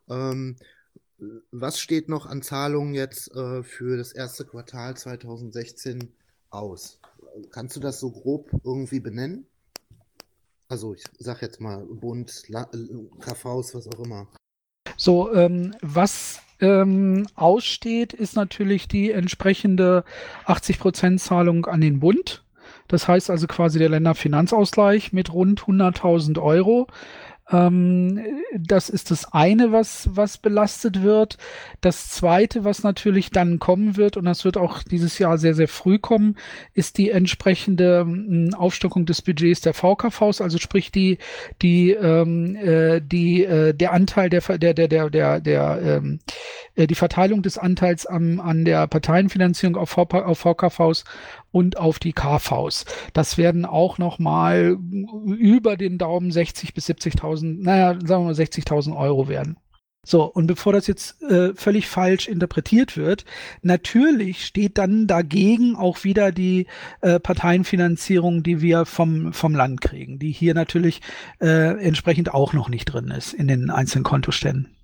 [0.09, 0.55] Ähm,
[1.51, 6.13] was steht noch an Zahlungen jetzt äh, für das erste Quartal 2016
[6.51, 7.01] aus?
[7.51, 9.49] Kannst du das so grob irgendwie benennen?
[10.69, 14.27] Also ich sag jetzt mal Bund, La KVs, was auch immer.
[14.97, 20.05] So, ähm, was ähm, aussteht, ist natürlich die entsprechende
[20.47, 22.43] 80%-Zahlung an den Bund.
[22.89, 26.87] Das heißt also quasi der Länderfinanzausgleich mit rund 100.000 Euro.
[27.51, 28.21] Ähm,
[28.59, 31.39] das ist das eine, was, was belastet wird.
[31.81, 35.69] Das zweite, was natürlich dann kommen wird, und das wird auch dieses Jahr sehr, sehr
[35.69, 36.37] früh kommen,
[36.75, 41.19] ist die entsprechende ähm, Aufstockung des Budgets der VKVs, also sprich die,
[41.63, 46.19] die, ähm, äh, die, äh, der Anteil der, der, der, der, der, der ähm,
[46.75, 51.05] äh, die Verteilung des Anteils am, an der Parteienfinanzierung auf, v, auf VKVs
[51.57, 52.85] und auf die KVs.
[53.15, 54.77] Das werden auch nochmal
[55.27, 59.57] über den Daumen 60 bis 70.000, naja, sagen wir mal 60.000 Euro werden.
[60.05, 63.25] So, und bevor das jetzt äh, völlig falsch interpretiert wird,
[63.63, 66.67] natürlich steht dann dagegen auch wieder die
[67.01, 71.01] äh, Parteienfinanzierung, die wir vom, vom Land kriegen, die hier natürlich
[71.41, 74.77] äh, entsprechend auch noch nicht drin ist in den einzelnen Kontoständen.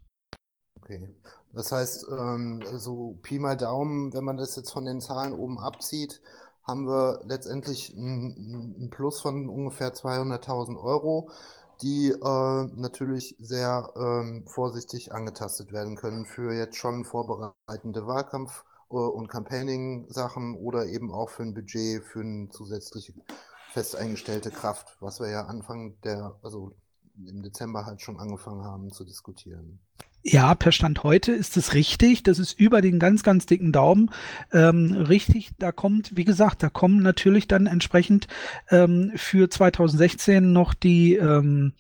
[0.81, 1.07] Okay.
[1.55, 5.59] Das heißt, ähm, so Pi mal Daumen, wenn man das jetzt von den Zahlen oben
[5.59, 6.23] abzieht,
[6.65, 11.31] haben wir letztendlich ein, Plus von ungefähr 200.000 Euro,
[11.83, 18.95] die äh, natürlich sehr ähm, vorsichtig angetastet werden können für jetzt schon vorbereitende Wahlkampf- äh,
[18.95, 23.15] und Campaigning-Sachen oder eben auch für ein Budget für eine zusätzliche
[23.73, 26.73] fest eingestellte Kraft, was wir ja Anfang der, also
[27.17, 29.81] im Dezember halt schon angefangen haben zu diskutieren.
[30.25, 32.23] Ja, per Stand heute ist es richtig.
[32.23, 34.11] Das ist über den ganz, ganz dicken Daumen
[34.53, 35.51] ähm, richtig.
[35.59, 38.29] Da kommt, wie gesagt, da kommen natürlich dann entsprechend
[38.71, 41.73] ähm, für 2016 noch die, ähm,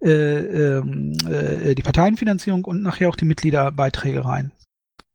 [0.00, 4.50] äh, ähm, äh, die Parteienfinanzierung und nachher auch die Mitgliederbeiträge rein.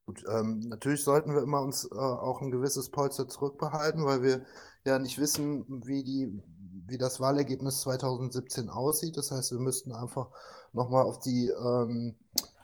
[0.06, 4.46] Gut, ähm, natürlich sollten wir immer uns äh, auch ein gewisses Polster zurückbehalten, weil wir
[4.86, 6.42] ja nicht wissen, wie die,
[6.88, 9.18] wie das Wahlergebnis 2017 aussieht.
[9.18, 10.30] Das heißt, wir müssten einfach
[10.72, 12.16] nochmal auf die ähm,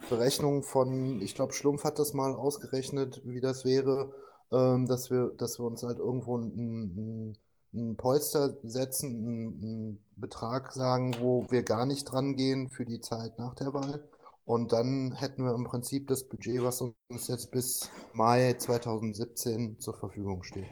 [0.09, 4.13] Berechnung von, ich glaube, Schlumpf hat das mal ausgerechnet, wie das wäre,
[4.51, 7.37] ähm, dass wir, dass wir uns halt irgendwo ein,
[7.73, 13.37] ein Polster setzen, einen Betrag sagen, wo wir gar nicht dran gehen für die Zeit
[13.37, 14.07] nach der Wahl.
[14.45, 19.95] Und dann hätten wir im Prinzip das Budget, was uns jetzt bis Mai 2017 zur
[19.95, 20.67] Verfügung steht.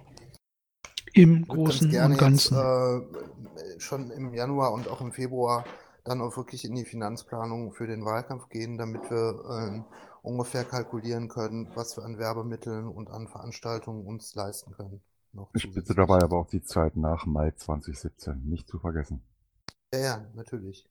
[1.14, 2.56] Im Großen und Ganzen.
[2.56, 5.66] Jetzt, äh, schon im Januar und auch im Februar
[6.04, 9.86] dann auch wirklich in die Finanzplanung für den Wahlkampf gehen, damit wir ähm,
[10.22, 15.02] ungefähr kalkulieren können, was wir an Werbemitteln und an Veranstaltungen uns leisten können.
[15.54, 19.22] ich bitte dabei aber auch die Zeit nach Mai 2017 nicht zu vergessen.
[19.94, 20.90] Ja, ja, natürlich.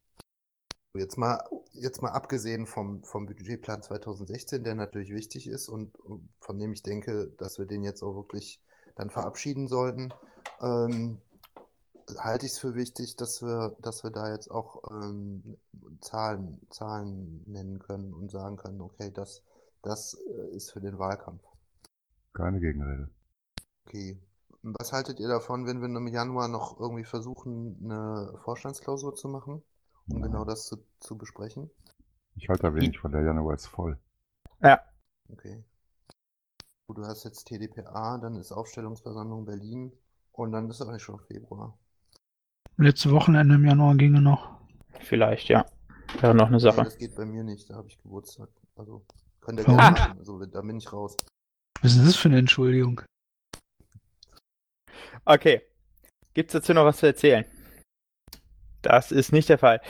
[0.95, 5.97] Jetzt mal, jetzt mal abgesehen vom, vom Budgetplan 2016, der natürlich wichtig ist und
[6.41, 8.63] von dem ich denke, dass wir den jetzt auch wirklich
[8.95, 10.13] dann verabschieden sollten.
[10.61, 11.19] Ähm,
[12.19, 15.59] halte ich es für wichtig, dass wir, dass wir da jetzt auch ähm,
[16.01, 19.43] Zahlen, Zahlen nennen können und sagen können, okay, das,
[19.83, 21.43] das äh, ist für den Wahlkampf.
[22.33, 23.11] Keine Gegenrede.
[23.87, 24.19] Okay.
[24.63, 29.63] Was haltet ihr davon, wenn wir im Januar noch irgendwie versuchen, eine Vorstandsklausur zu machen,
[30.07, 30.27] um ja.
[30.27, 31.69] genau das zu, zu besprechen?
[32.37, 33.99] Ich halte da wenig von der Januar ist voll.
[34.61, 34.81] Ja.
[35.29, 35.65] Okay.
[36.89, 39.93] Du hast jetzt TDPA, dann ist Aufstellungsversammlung Berlin
[40.33, 41.79] und dann ist eigentlich schon Februar.
[42.77, 44.51] Letzte Wochenende im Januar ginge noch.
[45.01, 45.67] Vielleicht, ja.
[46.21, 46.79] Wäre noch eine Sache.
[46.79, 48.49] Nee, das geht bei mir nicht, da habe ich Geburtstag.
[48.77, 49.05] Also,
[49.41, 50.19] könnt ihr gerne machen.
[50.19, 51.17] Also, da bin ich raus.
[51.83, 53.03] Was ist das für eine Entschuldigung?
[55.25, 55.63] Okay.
[56.35, 57.45] Gibt es dazu noch was zu erzählen?
[58.81, 59.81] Das ist nicht der Fall.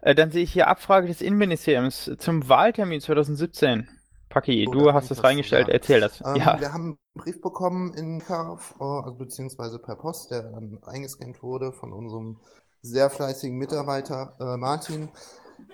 [0.00, 3.88] Äh, dann sehe ich hier Abfrage des Innenministeriums zum Wahltermin 2017.
[4.32, 5.74] Paki, oh, du hast das reingestellt, ja.
[5.74, 6.20] erzähl das.
[6.24, 6.58] Ähm, ja.
[6.58, 11.42] Wir haben einen Brief bekommen in KF, äh, also beziehungsweise per Post, der dann eingescannt
[11.42, 12.38] wurde von unserem
[12.80, 15.10] sehr fleißigen Mitarbeiter äh, Martin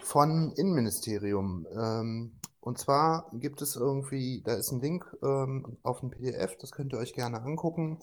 [0.03, 1.67] von Innenministerium.
[1.73, 6.73] Ähm, Und zwar gibt es irgendwie, da ist ein Link ähm, auf ein PDF, das
[6.73, 7.99] könnt ihr euch gerne angucken.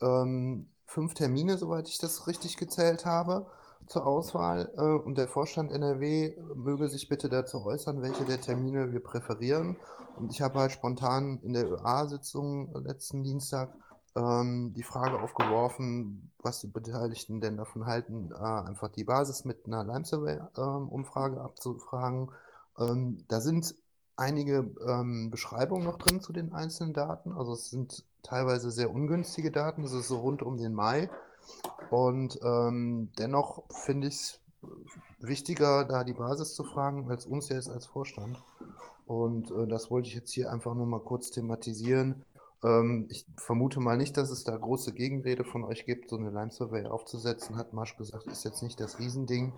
[0.00, 3.46] Ähm, fünf Termine, soweit ich das richtig gezählt habe,
[3.86, 4.70] zur Auswahl.
[4.76, 9.76] Äh, und der Vorstand NRW möge sich bitte dazu äußern, welche der Termine wir präferieren.
[10.16, 13.72] Und ich habe halt spontan in der ÖA-Sitzung letzten Dienstag
[14.16, 19.66] ähm, die Frage aufgeworfen, was die Beteiligten denn davon halten, äh, einfach die Basis mit
[19.66, 22.30] einer Lime-Survey-Umfrage ähm, abzufragen.
[22.78, 23.74] Ähm, da sind
[24.16, 27.32] einige ähm, Beschreibungen noch drin zu den einzelnen Daten.
[27.32, 29.82] Also es sind teilweise sehr ungünstige Daten.
[29.82, 31.08] Das ist so rund um den Mai.
[31.90, 34.40] Und ähm, dennoch finde ich es
[35.20, 38.42] wichtiger, da die Basis zu fragen, als uns jetzt als Vorstand.
[39.06, 42.24] Und äh, das wollte ich jetzt hier einfach nur mal kurz thematisieren.
[42.62, 46.30] Ähm, ich vermute mal nicht, dass es da große Gegenrede von euch gibt, so eine
[46.30, 49.52] Lime-Survey aufzusetzen, hat Marsch gesagt, ist jetzt nicht das Riesending.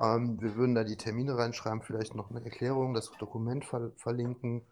[0.00, 4.62] Ähm, wir würden da die Termine reinschreiben, vielleicht noch eine Erklärung, das Dokument ver verlinken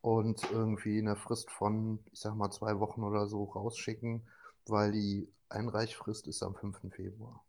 [0.00, 4.22] und irgendwie eine Frist von, ich sag mal, zwei Wochen oder so rausschicken,
[4.68, 6.92] weil die Einreichfrist ist am 5.
[6.94, 7.44] Februar.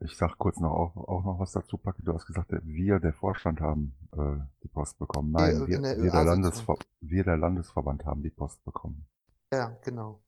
[0.00, 2.02] Ich sag kurz noch auch, auch noch was dazu, Paki.
[2.02, 5.32] Du hast gesagt, wir, der Vorstand, haben äh, die Post bekommen.
[5.32, 6.24] Nein, wir, der wir, der.
[6.24, 9.06] Landesver wir, der Landesverband, haben die Post bekommen.
[9.52, 10.20] Ja, genau.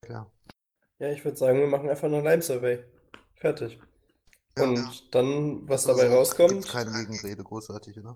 [0.00, 0.32] Klar.
[0.98, 2.84] Ja, ich würde sagen, wir machen einfach noch Lime-Survey.
[3.36, 3.78] Fertig.
[4.56, 4.64] Ja.
[4.64, 8.14] Und dann, was Also dabei rauskommt, gibt's keine Gegenrede, großartig, oder?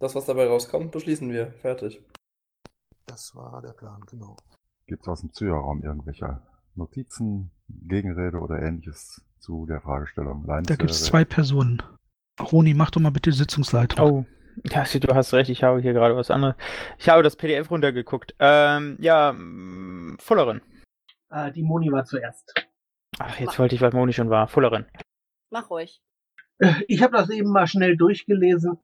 [0.00, 1.52] das, was dabei rauskommt, beschließen wir.
[1.52, 2.02] Fertig.
[3.06, 4.36] Das war der Plan, genau.
[4.90, 6.42] Gibt es aus dem Zuhörerraum irgendwelche
[6.74, 10.44] Notizen, Gegenrede oder ähnliches zu der Fragestellung?
[10.48, 11.80] Lime Da gibt es zwei Personen.
[12.40, 14.04] Roni, mach doch mal bitte die Sitzungsleitung.
[14.04, 14.26] Oh,
[14.64, 16.56] ja, du hast recht, ich habe hier gerade was anderes.
[16.98, 18.34] Ich habe das PDF runtergeguckt.
[18.40, 20.60] Ähm, ja, mm, Fullerin.
[21.30, 22.52] Äh, die Moni war zuerst.
[23.20, 24.48] Ach, jetzt wollte ich, was Moni schon war.
[24.48, 24.86] Fullerin.
[25.52, 26.02] Mach ruhig.
[26.58, 28.76] Äh, Ich habe das eben mal schnell durchgelesen.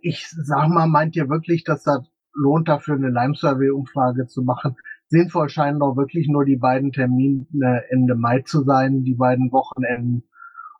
[0.00, 4.76] Ich sag mal, meint ihr wirklich, dass das lohnt, dafür eine Lime-Survey-Umfrage zu machen?
[5.08, 7.46] Sinnvoll scheinen doch wirklich nur die beiden Termine
[7.90, 10.28] Ende Mai zu sein, die beiden Wochenenden.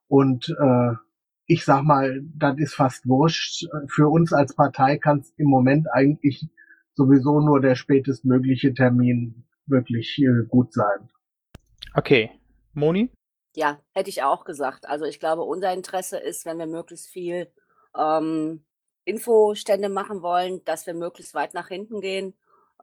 [0.08, 0.94] Und äh,
[1.46, 3.66] ich sag mal, das ist fast wurscht.
[3.88, 6.48] Für uns als Partei kann es im Moment eigentlich
[6.94, 11.08] sowieso nur der spätestmögliche Termin wirklich äh, gut sein.
[11.94, 12.30] Okay.
[12.72, 13.10] Moni?
[13.54, 14.86] Ja, hätte ich auch gesagt.
[14.86, 17.50] Also ich glaube, unser Interesse ist, wenn wir möglichst viel
[17.96, 18.64] ähm,
[19.04, 22.34] Infostände machen wollen, dass wir möglichst weit nach hinten gehen,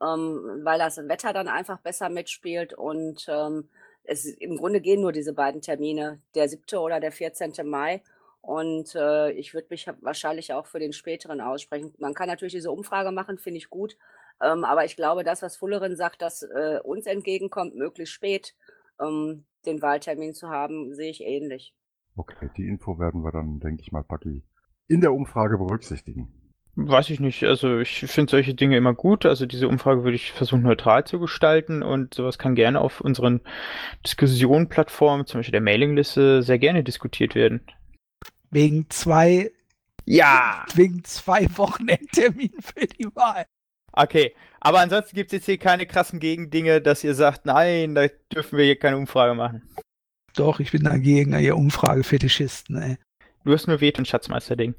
[0.01, 2.73] ähm, weil das Wetter dann einfach besser mitspielt.
[2.73, 3.69] Und ähm,
[4.03, 6.77] es im Grunde gehen nur diese beiden Termine, der 7.
[6.79, 7.53] oder der 14.
[7.67, 8.01] Mai.
[8.41, 11.93] Und äh, ich würde mich wahrscheinlich auch für den späteren aussprechen.
[11.97, 13.95] Man kann natürlich diese Umfrage machen, finde ich gut.
[14.41, 18.53] Ähm, aber ich glaube, das, was Fullerin sagt, dass äh, uns entgegenkommt, möglichst spät
[18.99, 21.73] ähm, den Wahltermin zu haben, sehe ich ähnlich.
[22.17, 24.43] Okay, die Info werden wir dann, denke ich mal, Paki,
[24.87, 26.42] in der Umfrage berücksichtigen.
[26.75, 27.43] Weiß ich nicht.
[27.43, 29.25] Also ich finde solche Dinge immer gut.
[29.27, 33.41] Also diese Umfrage würde ich versuchen neutral zu gestalten und sowas kann gerne auf unseren
[34.03, 37.61] Diskussionplattformen, zum Beispiel der Mailingliste, sehr gerne diskutiert werden.
[38.49, 39.51] Wegen zwei,
[40.05, 40.65] Ja!
[40.73, 43.45] wegen zwei Wochenendterminen für die Wahl.
[43.91, 48.07] Okay, aber ansonsten gibt es jetzt hier keine krassen Gegendinge, dass ihr sagt, nein, da
[48.33, 49.61] dürfen wir hier keine Umfrage machen.
[50.35, 52.97] Doch, ich bin dagegen, ihr Umfragefetischisten, ey.
[53.45, 54.73] Du hast nur Veto und Schatzmeister-Ding.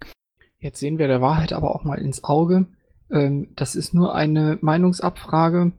[0.64, 2.64] Jetzt sehen wir der Wahrheit aber auch mal ins Auge.
[3.10, 5.72] Ähm, das ist nur eine Meinungsabfrage.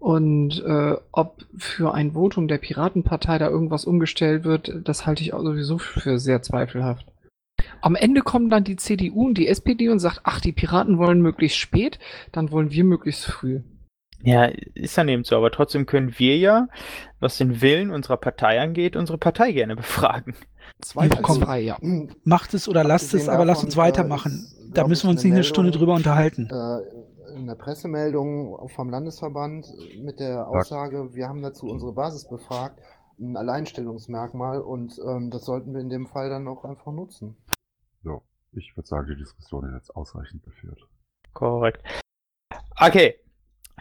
[0.00, 5.32] Und äh, ob für ein Votum der Piratenpartei da irgendwas umgestellt wird, das halte ich
[5.32, 7.06] auch sowieso für sehr zweifelhaft.
[7.82, 11.22] Am Ende kommen dann die CDU und die SPD und sagt, ach, die Piraten wollen
[11.22, 12.00] möglichst spät,
[12.32, 13.60] dann wollen wir möglichst früh.
[14.24, 16.66] Ja, ist dann eben so, aber trotzdem können wir ja,
[17.20, 20.34] was den Willen unserer Partei angeht, unsere Partei gerne befragen.
[20.82, 21.78] Zweifelsfrei, ja.
[22.24, 24.46] Macht es oder lasst es, aber lasst uns weitermachen.
[24.74, 26.48] Da müssen wir uns nicht eine Stunde drüber unterhalten.
[26.50, 29.66] Äh, in der Pressemeldung vom Landesverband
[30.02, 32.80] mit der Aussage, wir haben dazu unsere Basis befragt,
[33.18, 37.36] ein Alleinstellungsmerkmal und ähm, das sollten wir in dem Fall dann auch einfach nutzen.
[38.02, 40.80] So, ich würde sagen, die Diskussion ist jetzt ausreichend geführt.
[41.32, 41.82] Korrekt.
[42.78, 43.16] Okay,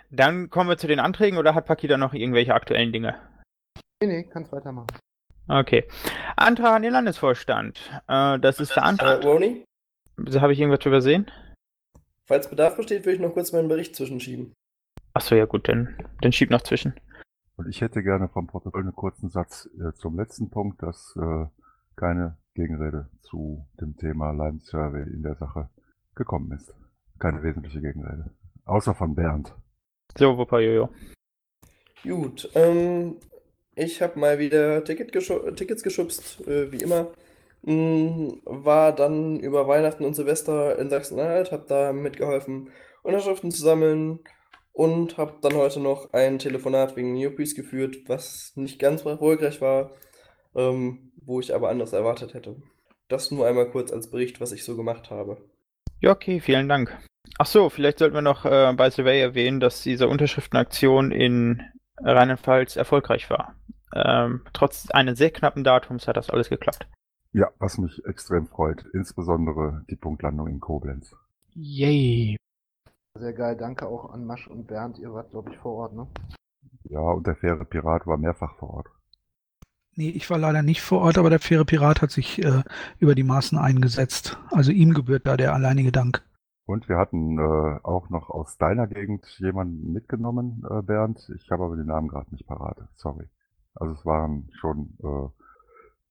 [0.10, 3.16] dann kommen wir zu den Anträgen oder hat Paki da noch irgendwelche aktuellen Dinge?
[4.02, 4.88] Nee, nee, kannst weitermachen.
[5.60, 5.84] Okay.
[6.38, 7.78] Antrag an den Landesvorstand.
[8.08, 9.24] Äh, das ist der Äh, Antrag.
[9.26, 9.66] Roni,
[10.36, 11.30] Habe ich irgendwas übersehen?
[12.26, 14.54] falls Bedarf besteht, würde ich noch kurz meinen Bericht zwischenschieben.
[15.14, 16.94] Achso, ja gut, dann, dann schieb noch zwischen.
[17.58, 21.46] Und ich hätte gerne vom Protokoll einen kurzen Satz äh, zum letzten Punkt, dass äh,
[21.98, 25.70] keine Gegenrede zu dem Thema Lime Survey in der Sache
[26.16, 26.74] gekommen ist.
[27.20, 28.32] Keine wesentliche Gegenrede.
[28.64, 29.54] Außer von Bernd.
[30.18, 30.90] So, Wupper Jojo.
[32.04, 33.18] Gut, ähm,
[33.76, 37.12] ich habe mal wieder Ticket geschu Tickets geschubst, äh, wie immer.
[37.64, 42.72] Mm, War dann über Weihnachten und Silvester in Sachsen-Anhalt, habe da mitgeholfen,
[43.04, 44.20] Unterschriften zu sammeln
[44.74, 49.92] und habe dann heute noch ein Telefonat wegen Newpies geführt, was nicht ganz erfolgreich war,
[50.56, 52.56] ähm, wo ich aber anders erwartet hätte.
[53.08, 55.38] Das nur einmal kurz als Bericht, was ich so gemacht habe.
[56.00, 56.98] Ja, okay, vielen Dank.
[57.38, 61.62] Ach so, vielleicht sollten wir noch äh, bei Survey erwähnen, dass diese Unterschriftenaktion in
[62.04, 63.56] Rheinland-Pfalz erfolgreich war.
[63.94, 66.88] Ähm, trotz eines sehr knappen Datums hat das alles geklappt.
[67.34, 71.16] Ja, was mich extrem freut, insbesondere die Punktlandung in Koblenz.
[71.54, 72.38] Yay.
[73.18, 76.08] Sehr geil, danke auch an Masch und Bernd, ihr wart, glaube ich, vor Ort, ne?
[76.84, 78.88] Ja, und der faire Pirat war mehrfach vor Ort.
[79.96, 82.64] Nee, ich war leider nicht vor Ort, aber der faire Pirat hat sich äh,
[83.00, 84.38] über die Maßen eingesetzt.
[84.50, 86.24] Also ihm gebührt da der alleinige Dank.
[86.66, 91.30] Und wir hatten äh, auch noch aus deiner Gegend jemanden mitgenommen, äh, Bernd.
[91.36, 92.78] Ich habe aber den Namen gerade nicht parat.
[92.96, 93.28] Sorry.
[93.76, 95.28] Also es waren schon äh,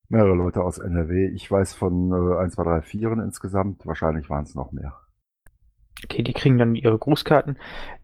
[0.09, 1.29] mehrere Leute aus NRW.
[1.29, 3.87] Ich weiß von äh, 1, 2, 3, 4 insgesamt.
[3.87, 4.95] Wahrscheinlich waren es noch mehr.
[6.05, 7.59] Okay, die kriegen dann ihre Grußkarten.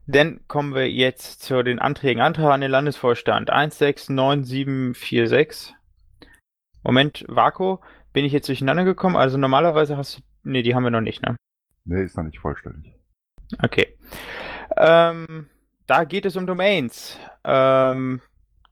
[0.07, 2.23] Dann kommen wir jetzt zu den Anträgen.
[2.23, 5.75] Antrag an den Landesvorstand 169746.
[6.83, 7.81] Moment, Vako,
[8.13, 9.17] bin ich jetzt durcheinander gekommen?
[9.17, 10.23] Also normalerweise hast du.
[10.45, 11.37] Nee, die haben wir noch nicht, ne?
[11.87, 12.93] Nee, ist noch nicht vollständig.
[13.63, 13.97] Okay.
[14.77, 15.49] Ähm,
[15.87, 17.19] da geht es um Domains.
[17.45, 18.21] Ähm,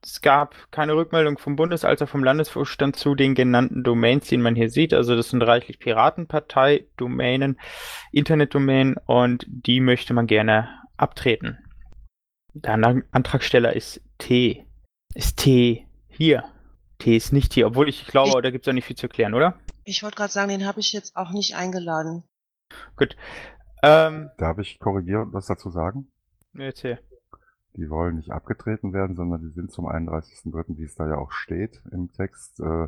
[0.02, 4.36] es gab keine Rückmeldung vom Bundes- als auch vom Landesvorstand zu den genannten Domains, die
[4.36, 4.92] man hier sieht.
[4.92, 7.58] Also das sind reichlich Piratenpartei-Domänen,
[8.12, 11.58] Internetdomänen und die möchte man gerne abtreten.
[12.52, 12.74] Der
[13.12, 14.66] Antragsteller ist T.
[15.14, 16.44] Ist T hier?
[16.98, 19.06] T ist nicht hier, obwohl ich glaube, Ich- da gibt es auch nicht viel zu
[19.06, 19.58] erklären, oder?
[19.84, 22.24] Ich wollte gerade sagen, den habe ich jetzt auch nicht eingeladen.
[22.96, 23.16] Gut.
[23.82, 26.08] Ähm, Darf ich korrigieren und was dazu sagen?
[26.56, 26.98] erzähl.
[27.76, 31.32] Die wollen nicht abgetreten werden, sondern die sind zum 31.03., wie es da ja auch
[31.32, 32.86] steht im Text, äh,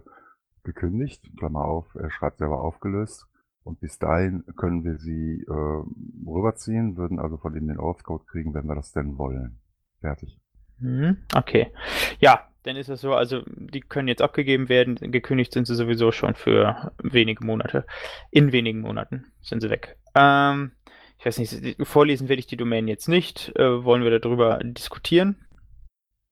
[0.63, 1.29] gekündigt.
[1.39, 3.27] Klammer auf, er schreibt selber aufgelöst.
[3.65, 5.83] Und bis dahin können wir sie äh,
[6.29, 9.59] rüberziehen, würden also von ihnen den Ortscode kriegen, wenn wir das denn wollen.
[10.01, 10.39] Fertig.
[10.79, 11.73] Mhm, Okay.
[12.21, 14.97] Ja, dann ist es so, also die können jetzt abgegeben werden.
[14.97, 17.87] Gekündigt sind sie sowieso schon für wenige Monate.
[18.31, 19.97] In wenigen Monaten sind sie weg.
[20.15, 20.73] Ähm,
[21.19, 23.55] ich weiß nicht, vorlesen werde ich die Domain jetzt nicht.
[23.57, 25.37] Äh, wollen wir darüber diskutieren?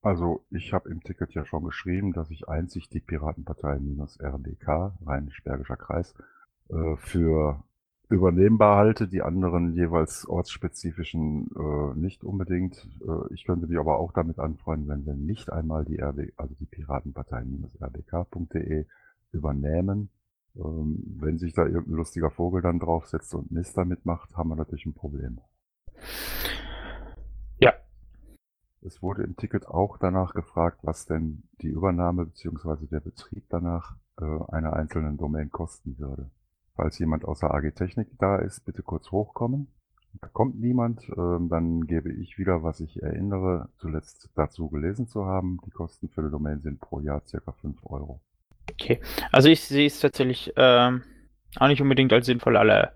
[0.02, 6.14] Also ich habe im Ticket ja schon geschrieben, dass ich einzig die Piratenpartei-RDK, Rheinisch-Bergischer Kreis,
[6.68, 7.62] äh, für
[8.14, 12.88] übernehmbar halte, die anderen jeweils ortsspezifischen äh, nicht unbedingt.
[13.06, 16.54] Äh, ich könnte mich aber auch damit anfreunden, wenn wir nicht einmal die RD, also
[16.54, 18.86] die Piratenpartei-rdk.de
[19.32, 20.10] übernehmen.
[20.56, 24.56] Ähm, wenn sich da irgendein lustiger Vogel dann draufsetzt und Mist damit macht, haben wir
[24.56, 25.40] natürlich ein Problem.
[27.58, 27.72] Ja.
[28.82, 32.86] Es wurde im Ticket auch danach gefragt, was denn die Übernahme bzw.
[32.86, 36.30] der Betrieb danach äh, einer einzelnen Domain kosten würde.
[36.76, 39.68] Falls jemand außer AG Technik da ist, bitte kurz hochkommen.
[40.20, 45.26] Da kommt niemand, ähm, dann gebe ich wieder, was ich erinnere, zuletzt dazu gelesen zu
[45.26, 45.58] haben.
[45.66, 48.20] Die Kosten für die Domain sind pro Jahr circa 5 Euro.
[48.70, 49.00] Okay.
[49.32, 51.02] Also ich sehe es tatsächlich ähm,
[51.56, 52.92] auch nicht unbedingt als sinnvoll, alle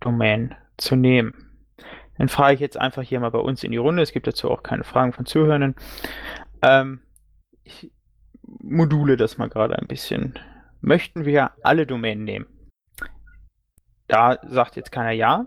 [0.00, 1.34] Domain zu nehmen.
[2.18, 4.02] Dann frage ich jetzt einfach hier mal bei uns in die Runde.
[4.02, 5.74] Es gibt dazu auch keine Fragen von Zuhörern.
[6.60, 7.00] Ähm,
[7.64, 7.90] ich
[8.42, 10.38] module das mal gerade ein bisschen.
[10.80, 12.46] Möchten wir alle Domänen nehmen?
[14.12, 15.44] Da sagt jetzt keiner ja.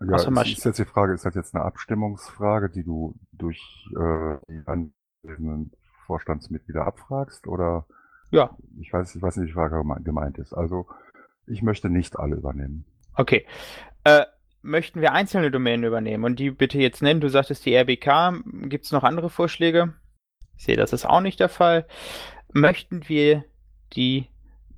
[0.00, 3.58] Ja, Außer ist, ist jetzt die Frage, ist das jetzt eine Abstimmungsfrage, die du durch
[3.96, 5.72] äh, die anwesenden
[6.06, 7.86] Vorstandsmitglieder abfragst oder
[8.30, 10.52] Ja, ich weiß, ich weiß nicht, wie die Frage geme- gemeint ist.
[10.52, 10.86] Also
[11.46, 12.84] ich möchte nicht alle übernehmen.
[13.14, 13.46] okay.
[14.04, 14.24] Äh,
[14.62, 17.20] möchten wir einzelne Domänen übernehmen und die bitte jetzt nennen?
[17.20, 18.34] Du sagtest die RBK.
[18.68, 19.94] Gibt es noch andere Vorschläge?
[20.56, 21.86] Ich sehe, das ist auch nicht der Fall.
[22.52, 23.44] Möchten wir
[23.94, 24.28] die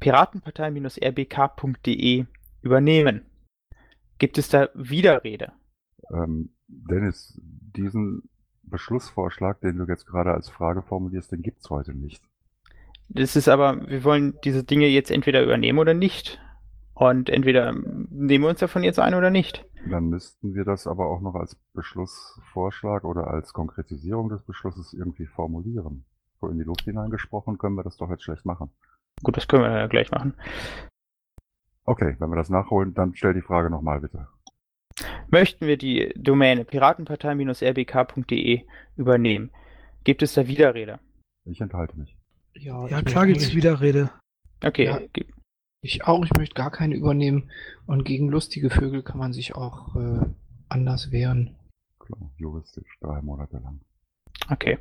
[0.00, 2.26] Piratenpartei-rbk.de
[2.62, 3.22] übernehmen?
[4.18, 5.52] Gibt es da Widerrede?
[6.12, 8.28] Ähm, Dennis, diesen
[8.62, 12.22] Beschlussvorschlag, den du jetzt gerade als Frage formulierst, den gibt's heute nicht.
[13.08, 16.40] Das ist aber, wir wollen diese Dinge jetzt entweder übernehmen oder nicht.
[16.94, 19.64] Und entweder nehmen wir uns davon jetzt ein oder nicht.
[19.88, 25.26] Dann müssten wir das aber auch noch als Beschlussvorschlag oder als Konkretisierung des Beschlusses irgendwie
[25.26, 26.04] formulieren.
[26.40, 28.70] So in die Luft hineingesprochen können wir das doch jetzt schlecht machen.
[29.22, 30.34] Gut, das können wir ja gleich machen.
[31.88, 34.28] Okay, wenn wir das nachholen, dann stell die Frage nochmal bitte.
[35.30, 38.62] Möchten wir die Domäne piratenpartei-rbk.de
[38.96, 39.50] übernehmen?
[40.04, 40.98] Gibt es da Widerrede?
[41.44, 42.16] Ich enthalte mich.
[42.54, 44.10] Ja, Ja, klar gibt's eigentlich- Widerrede.
[44.64, 45.00] Okay, Ja.
[45.80, 47.50] Ich auch, ich möchte gar keine übernehmen.
[47.86, 50.26] Und gegen lustige Vögel kann man sich auch äh,
[50.68, 51.54] anders wehren.
[52.00, 53.80] Klar, juristisch, drei Monate lang.
[54.50, 54.78] okay.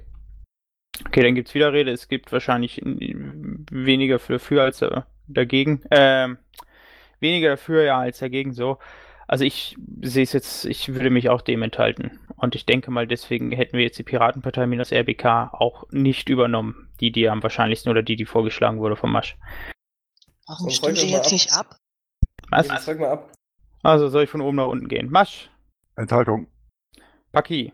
[1.05, 1.91] Okay, dann gibt es Widerrede.
[1.91, 5.83] Es gibt wahrscheinlich weniger für, für als äh, dagegen.
[5.91, 6.39] Ähm,
[7.19, 8.77] weniger dafür ja als dagegen so.
[9.27, 12.19] Also ich sehe es jetzt, ich würde mich auch dem enthalten.
[12.37, 16.89] Und ich denke mal, deswegen hätten wir jetzt die Piratenpartei minus RBK auch nicht übernommen.
[17.01, 19.37] Die, die am wahrscheinlichsten oder die, die vorgeschlagen wurde vom Masch.
[20.47, 21.31] Warum stimmt ihr jetzt ab.
[21.31, 21.77] nicht ab?
[22.49, 22.67] Was?
[22.85, 23.33] Frag mal ab.
[23.83, 25.09] Also soll ich von oben nach unten gehen?
[25.09, 25.49] Masch,
[25.95, 26.47] Enthaltung.
[27.31, 27.73] Paki,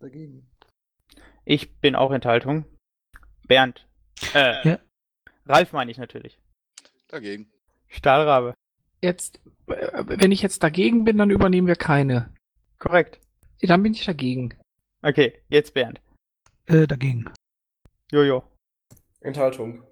[0.00, 0.50] Dagegen.
[1.44, 2.64] ich bin auch Enthaltung.
[3.46, 3.86] Bernd,
[4.34, 4.78] äh, Ja.
[5.46, 6.38] Ralf meine ich natürlich.
[7.08, 7.52] Dagegen.
[7.90, 8.54] Stahlrabe,
[9.02, 12.32] Jetzt, äh, wenn ich jetzt dagegen bin, dann übernehmen wir keine.
[12.78, 13.18] korrekt.
[13.62, 14.54] Dann bin ich dagegen.
[15.02, 16.00] Okay, jetzt Bernd.
[16.66, 17.30] Äh, dagegen.
[18.10, 18.42] Jojo.
[19.20, 19.82] Enthaltung.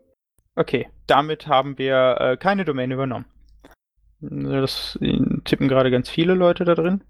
[0.55, 3.26] Okay, damit haben wir äh, keine Domain übernommen.
[4.20, 4.99] Das
[5.44, 7.05] tippen gerade ganz viele Leute da drin.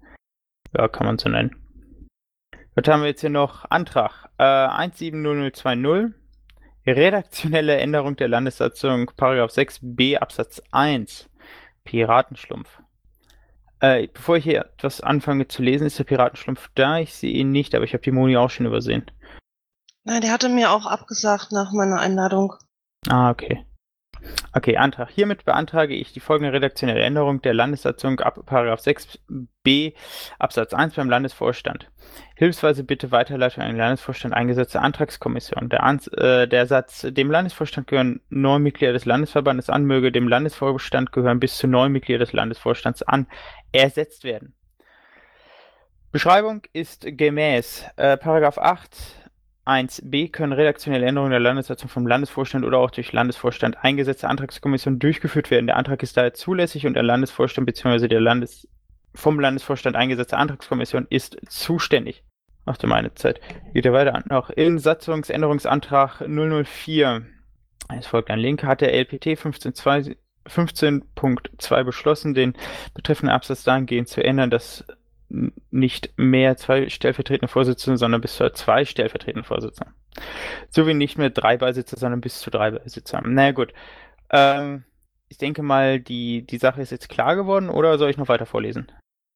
[0.77, 1.55] Ja, kann man so nennen.
[2.75, 3.65] Was haben wir jetzt hier noch?
[3.71, 6.13] Antrag äh, 170020.
[6.85, 11.29] Redaktionelle Änderung der Landessatzung, Paragraph 6b Absatz 1.
[11.83, 12.81] Piratenschlumpf.
[13.81, 16.99] Äh, bevor ich hier etwas anfange zu lesen, ist der Piratenschlumpf da.
[16.99, 19.09] Ich sehe ihn nicht, aber ich habe die Moni auch schon übersehen.
[20.03, 22.53] Nein, der hatte mir auch abgesagt nach meiner Einladung.
[23.07, 23.65] Ah, okay.
[24.53, 25.09] Okay, Antrag.
[25.09, 29.93] Hiermit beantrage ich die folgende redaktionelle Änderung der Landessatzung ab 6b
[30.39, 31.89] Absatz 1 beim Landesvorstand.
[32.35, 35.69] Hilfsweise bitte Weiterleitung an den Landesvorstand eingesetzte Antragskommission.
[35.69, 40.27] Der, Ans äh, der Satz, dem Landesvorstand gehören neun Mitglieder des Landesverbandes an, möge dem
[40.27, 43.27] Landesvorstand gehören bis zu neun Mitglieder des Landesvorstands an,
[43.71, 44.53] ersetzt werden.
[46.11, 49.18] Beschreibung ist gemäß äh, Paragraph 8
[49.69, 55.51] 1b können redaktionelle Änderungen der Landessatzung vom Landesvorstand oder auch durch Landesvorstand eingesetzte Antragskommission durchgeführt
[55.51, 55.67] werden.
[55.67, 58.07] Der Antrag ist daher zulässig und der Landesvorstand bzw.
[58.07, 58.67] der Landes
[59.13, 62.23] vom Landesvorstand eingesetzte Antragskommission ist zuständig.
[62.65, 63.41] Ach du meine Zeit.
[63.73, 64.23] Geht ja weiter an.
[64.29, 67.25] Noch in Satzungsänderungsantrag 004.
[67.97, 68.63] Es folgt ein Link.
[68.63, 70.15] Hat der LPT 15.2
[70.47, 72.53] 15.2 beschlossen, den
[72.93, 74.85] betreffenden Absatz dahingehend zu ändern, dass
[75.29, 79.93] nicht mehr zwei stellvertretende Vorsitzende, sondern bis zu zwei stellvertretende Vorsitzende.
[80.69, 83.21] Sowie nicht mehr drei Beisitzer, sondern bis zu drei Beisitzer.
[83.23, 83.73] Na naja, gut.
[84.31, 84.83] Ähm,
[85.27, 88.47] ich denke mal, die, die Sache ist jetzt klar geworden oder soll ich noch weiter
[88.47, 88.91] vorlesen?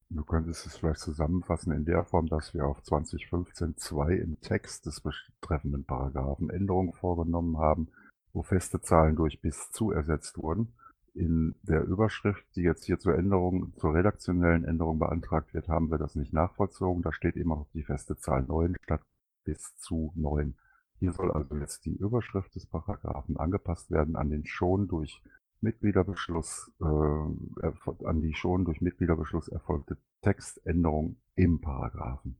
[0.10, 5.02] Du könntest es vielleicht zusammenfassen in der Form, dass wir auf 2015.2 im Text des
[5.02, 7.88] betreffenden Paragraphen Änderungen vorgenommen haben,
[8.32, 10.74] wo feste Zahlen durch bis zu ersetzt wurden.
[11.16, 16.00] In der Überschrift, die jetzt hier zur Änderung, zur redaktionellen Änderung beantragt wird, haben wir
[16.00, 17.04] das nicht nachvollzogen.
[17.04, 19.02] Da steht immer noch die feste Zahl 9 statt
[19.44, 20.56] bis zu 9.
[21.00, 25.22] Hier soll also jetzt die Überschrift des Paragraphen angepasst werden an den schon durch
[25.62, 32.38] Mitgliederbeschluss, äh, an die schon durch Mitgliederbeschluss erfolgte Textänderung im Paragraphen.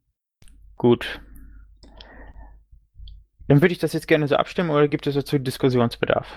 [0.78, 1.22] Gut.
[3.48, 6.28] Dann würde ich das jetzt gerne so abstimmen oder gibt es dazu Diskussionsbedarf?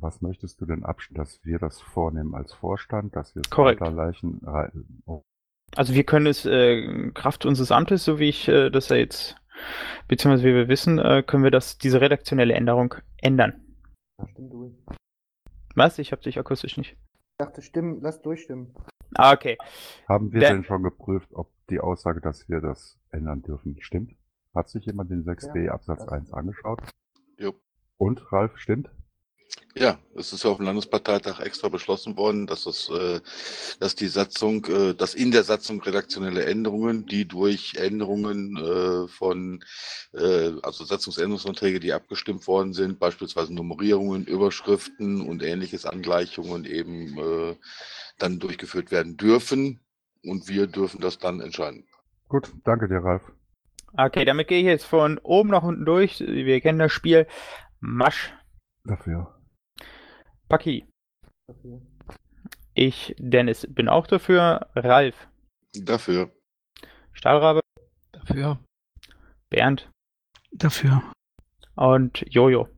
[0.00, 3.80] Was möchtest du denn abstimmen, dass wir das vornehmen als Vorstand, dass wir es Korrekt.
[3.80, 4.40] weiterleichen?
[5.06, 5.22] Oh,
[5.76, 9.36] Also wir können es äh, Kraft unseres Amtes, so wie ich äh, das ja jetzt,
[10.06, 13.60] beziehungsweise wie wir wissen, äh, können wir das, diese redaktionelle Änderung ändern.
[14.30, 14.72] Stimmt durch.
[15.74, 15.98] Was?
[15.98, 16.92] Ich habe dich akustisch nicht.
[16.92, 18.74] Ich dachte, stimmen, lass durchstimmen.
[19.14, 19.56] Ah, okay.
[20.08, 24.12] Haben wir Der- denn schon geprüft, ob die Aussage, dass wir das ändern dürfen, stimmt?
[24.54, 26.80] Hat sich jemand den 6b Ja, Absatz das- 1 angeschaut?
[27.38, 27.54] Jo.
[27.96, 28.90] Und, Ralf, stimmt?
[29.74, 33.20] Ja, es ist ja auf dem Landesparteitag extra beschlossen worden, dass es, äh,
[33.78, 39.62] dass die Satzung, äh, dass in der Satzung redaktionelle Änderungen, die durch Änderungen äh, von,
[40.12, 47.56] äh, also Satzungsänderungsanträge, die abgestimmt worden sind, beispielsweise Nummerierungen, Überschriften und ähnliches Angleichungen eben äh,
[48.18, 49.80] dann durchgeführt werden dürfen.
[50.24, 51.86] Und wir dürfen das dann entscheiden.
[52.28, 53.22] Gut, danke dir, Ralf.
[53.96, 56.20] Okay, damit gehe ich jetzt von oben nach unten durch.
[56.20, 57.26] Wir kennen das Spiel.
[57.80, 58.32] Masch,
[58.88, 59.37] Dafür.
[60.48, 60.86] Paki.
[61.46, 61.80] Dafür.
[62.74, 64.68] Ich, Dennis, bin auch dafür.
[64.74, 65.28] Ralf,
[65.74, 66.30] Dafür.
[67.12, 67.60] Stahlrabe,
[68.12, 68.58] Dafür.
[69.50, 69.90] Bernd
[70.52, 71.02] Dafür.
[71.74, 72.68] und Jojo.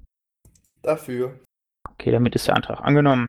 [0.83, 1.39] Dafür.
[1.91, 3.27] Okay, damit ist der Antrag angenommen.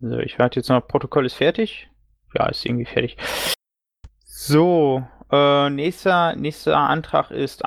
[0.00, 0.86] So, ich warte jetzt noch.
[0.86, 1.88] Protokoll ist fertig.
[2.34, 3.16] Ja, ist irgendwie fertig.
[4.24, 7.64] So, äh, nächster, nächster Antrag ist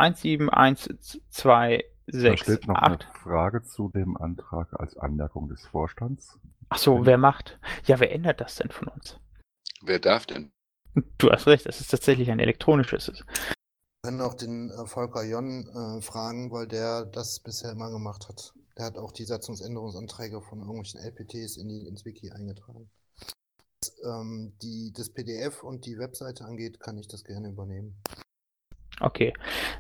[2.08, 3.22] Da steht noch eine 171268.
[3.22, 6.38] Frage zu dem Antrag als Anmerkung des Vorstands.
[6.70, 7.60] Ach so, wer macht?
[7.86, 9.20] Ja, wer ändert das denn von uns?
[9.82, 10.51] Wer darf denn?
[11.18, 13.08] Du hast recht, das ist tatsächlich ein elektronisches.
[13.08, 13.24] Wir
[14.04, 18.54] können auch den äh, Volker Jon äh, fragen, weil der das bisher immer gemacht hat.
[18.78, 22.91] Der hat auch die Satzungsänderungsanträge von irgendwelchen LPTs in die, ins Wiki eingetragen.
[23.82, 27.95] Was ähm, die, das PDF und die Webseite angeht, kann ich das gerne übernehmen.
[28.99, 29.34] Okay,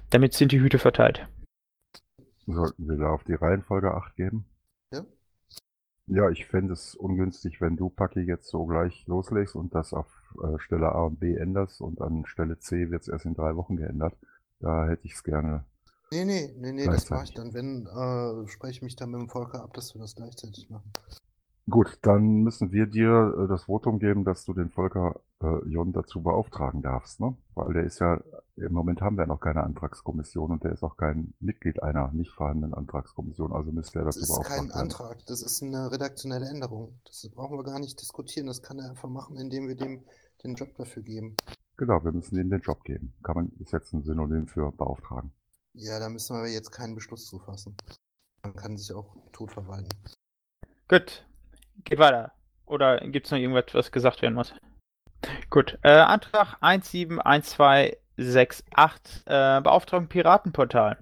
[0.09, 1.27] damit sind die Hüte verteilt.
[2.45, 4.45] Sollten wir da auf die Reihenfolge Acht geben?
[4.91, 5.05] Ja?
[6.07, 10.07] Ja, ich fände es ungünstig, wenn du, Paki, jetzt so gleich loslegst und das auf
[10.43, 13.55] äh, Stelle A und B änderst und an Stelle C wird es erst in drei
[13.55, 14.15] Wochen geändert.
[14.59, 15.65] Da hätte ich es gerne.
[16.11, 17.53] Nee, nee, nee, nee, das mache ich dann.
[17.53, 20.91] Wenn, äh, spreche ich mich dann mit dem Volker ab, dass wir das gleichzeitig machen.
[21.69, 25.93] Gut, dann müssen wir dir äh, das Votum geben, dass du den Volker äh, Jon
[25.93, 27.37] dazu beauftragen darfst, ne?
[27.55, 28.21] Weil der ist ja,
[28.57, 32.31] im Moment haben wir noch keine Antragskommission und der ist auch kein Mitglied einer nicht
[32.31, 34.81] vorhandenen Antragskommission, also müsste er Das dazu ist beauftragt kein werden.
[34.81, 36.99] Antrag, das ist eine redaktionelle Änderung.
[37.05, 38.47] Das brauchen wir gar nicht diskutieren.
[38.47, 40.03] Das kann er einfach machen, indem wir dem
[40.43, 41.37] den Job dafür geben.
[41.77, 43.13] Genau, wir müssen ihm den Job geben.
[43.23, 45.31] Kann man, ist jetzt ein Synonym für beauftragen.
[45.73, 47.75] Ja, da müssen wir jetzt keinen Beschluss zu fassen.
[48.43, 49.89] Man kann sich auch tot verwalten.
[50.89, 51.25] Gut,
[51.83, 52.31] geht weiter.
[52.65, 54.53] Oder gibt es noch irgendwas, was gesagt werden muss?
[55.49, 60.97] Gut, äh, Antrag 171268, äh, Beauftragung Piratenportal.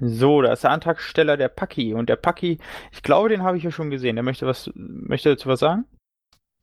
[0.00, 1.94] So, da ist der Antragsteller der Paki.
[1.94, 2.58] Und der Paki,
[2.92, 4.16] ich glaube, den habe ich ja schon gesehen.
[4.16, 5.84] Der möchte was, möchte dazu was sagen?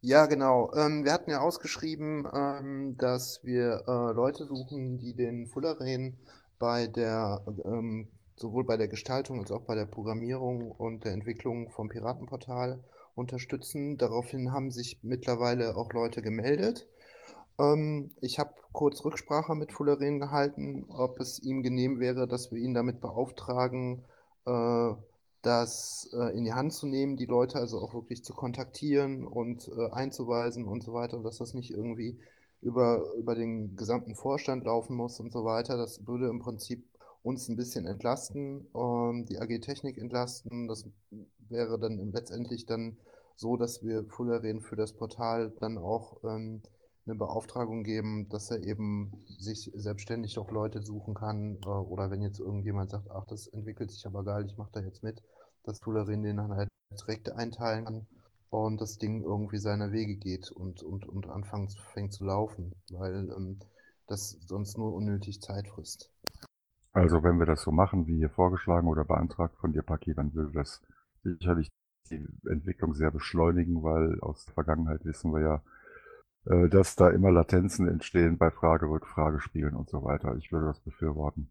[0.01, 0.71] Ja, genau.
[0.75, 6.17] Ähm, wir hatten ja ausgeschrieben, ähm, dass wir äh, Leute suchen, die den Fullerene
[6.59, 11.69] bei der ähm, sowohl bei der Gestaltung als auch bei der Programmierung und der Entwicklung
[11.71, 12.83] vom Piratenportal
[13.15, 13.97] unterstützen.
[13.97, 16.87] Daraufhin haben sich mittlerweile auch Leute gemeldet.
[17.59, 22.59] Ähm, ich habe kurz Rücksprache mit Fullerene gehalten, ob es ihm genehm wäre, dass wir
[22.59, 24.03] ihn damit beauftragen,
[24.45, 24.91] äh,
[25.41, 29.69] das äh, in die Hand zu nehmen, die Leute also auch wirklich zu kontaktieren und
[29.69, 32.17] äh, einzuweisen und so weiter, dass das nicht irgendwie
[32.61, 35.77] über, über den gesamten Vorstand laufen muss und so weiter.
[35.77, 36.85] Das würde im Prinzip
[37.23, 40.67] uns ein bisschen entlasten, ähm, die AG Technik entlasten.
[40.67, 40.85] Das
[41.49, 42.97] wäre dann letztendlich dann
[43.35, 46.61] so, dass wir Fullerene für das Portal dann auch ähm,
[47.05, 51.57] eine Beauftragung geben, dass er eben sich selbstständig doch Leute suchen kann.
[51.65, 54.79] Äh, oder wenn jetzt irgendjemand sagt, ach, das entwickelt sich aber geil, ich mache da
[54.81, 55.23] jetzt mit,
[55.63, 58.07] dass Fullerin den dann halt direkt einteilen kann
[58.49, 63.31] und das Ding irgendwie seiner Wege geht und, und, und anfängt fängt zu laufen, weil
[63.35, 63.59] ähm,
[64.07, 66.11] das sonst nur unnötig Zeit frisst.
[66.93, 70.33] Also wenn wir das so machen, wie hier vorgeschlagen oder beantragt von dir, Paki, dann
[70.33, 70.81] würde das
[71.23, 71.69] sicherlich
[72.11, 75.63] die Entwicklung sehr beschleunigen, weil aus der Vergangenheit wissen wir ja,
[76.45, 80.35] äh, dass da immer Latenzen entstehen bei Frage, Rückfrage, Spielen und so weiter.
[80.37, 81.49] Ich würde das befürworten.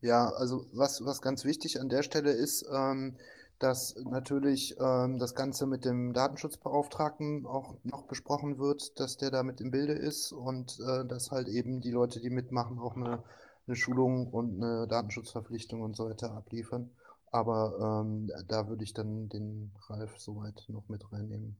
[0.00, 3.16] Ja, also was, was ganz wichtig an der Stelle ist, ähm,
[3.58, 9.42] dass natürlich ähm, das Ganze mit dem Datenschutzbeauftragten auch noch besprochen wird, dass der da
[9.42, 13.24] mit im Bilde ist und äh, dass halt eben die Leute, die mitmachen, auch eine,
[13.68, 16.90] eine Schulung und eine Datenschutzverpflichtung und so weiter abliefern.
[17.30, 21.56] Aber ähm, da würde ich dann den Ralf soweit noch mit reinnehmen.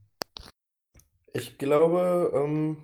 [1.35, 2.79] Ich glaube, ähm,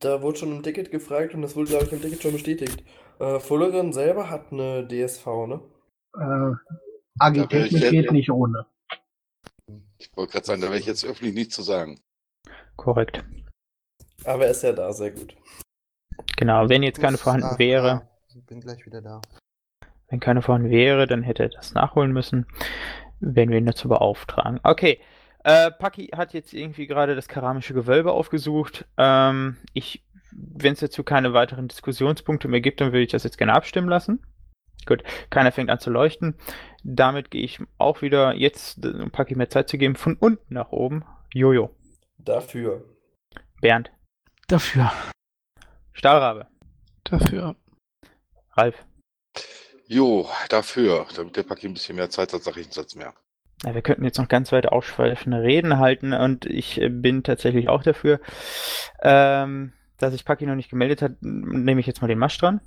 [0.00, 2.84] da wurde schon im Ticket gefragt und das wurde, glaube ich, im Ticket schon bestätigt.
[3.20, 5.60] Äh, Fullerin selber hat eine DSV, ne?
[6.18, 6.54] Äh,
[7.18, 8.66] AG Technik jetzt- geht nicht ohne.
[9.98, 12.00] Ich wollte gerade sagen, da werde ich jetzt öffentlich nichts zu sagen.
[12.76, 13.24] Korrekt.
[14.24, 15.34] Aber er ist ja da, sehr gut.
[16.36, 18.08] Genau, wenn jetzt keine vorhanden wäre,
[18.44, 19.20] bin gleich wieder da.
[20.08, 22.46] wenn keine vorhanden wäre, dann hätte er das nachholen müssen,
[23.20, 24.60] wenn wir ihn dazu beauftragen.
[24.62, 25.00] Okay,
[25.44, 28.84] äh, Paki hat jetzt irgendwie gerade das keramische Gewölbe aufgesucht.
[28.96, 33.38] Ähm, ich, wenn es dazu keine weiteren Diskussionspunkte mehr gibt, dann würde ich das jetzt
[33.38, 34.24] gerne abstimmen lassen.
[34.86, 36.34] Gut, keiner fängt an zu leuchten.
[36.84, 40.70] Damit gehe ich auch wieder jetzt, um Paki mehr Zeit zu geben, von unten nach
[40.70, 41.04] oben.
[41.32, 41.70] Jojo,
[42.18, 42.84] Dafür.
[43.60, 43.90] Bernd,
[44.48, 44.92] Dafür.
[45.92, 46.46] Stahlrabe,
[47.04, 47.56] Dafür.
[48.56, 48.86] Ralf.
[49.86, 53.14] Jo, dafür, damit der Paki ein bisschen mehr Zeit hat, sage ich einen Satz mehr.
[53.62, 57.68] Ja, wir könnten jetzt noch ganz weit ausschweifende Reden halten und ich äh, bin tatsächlich
[57.68, 58.20] auch dafür.
[59.00, 62.60] Ähm, dass sich Paki noch nicht gemeldet hat, nehme ich jetzt mal den Masch dran.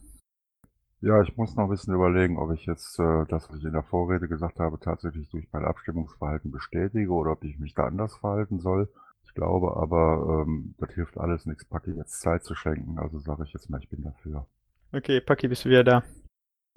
[1.01, 3.73] Ja, ich muss noch ein bisschen überlegen, ob ich jetzt äh, das, was ich in
[3.73, 8.15] der Vorrede gesagt habe, tatsächlich durch mein Abstimmungsverhalten bestätige oder ob ich mich da anders
[8.17, 8.89] verhalten soll.
[9.23, 12.97] Ich glaube aber, ähm, das hilft alles nichts, Paki jetzt Zeit zu schenken.
[12.97, 14.45] Also sage ich jetzt mal, ich bin dafür.
[14.91, 16.03] Okay, Paki, bist du wieder da?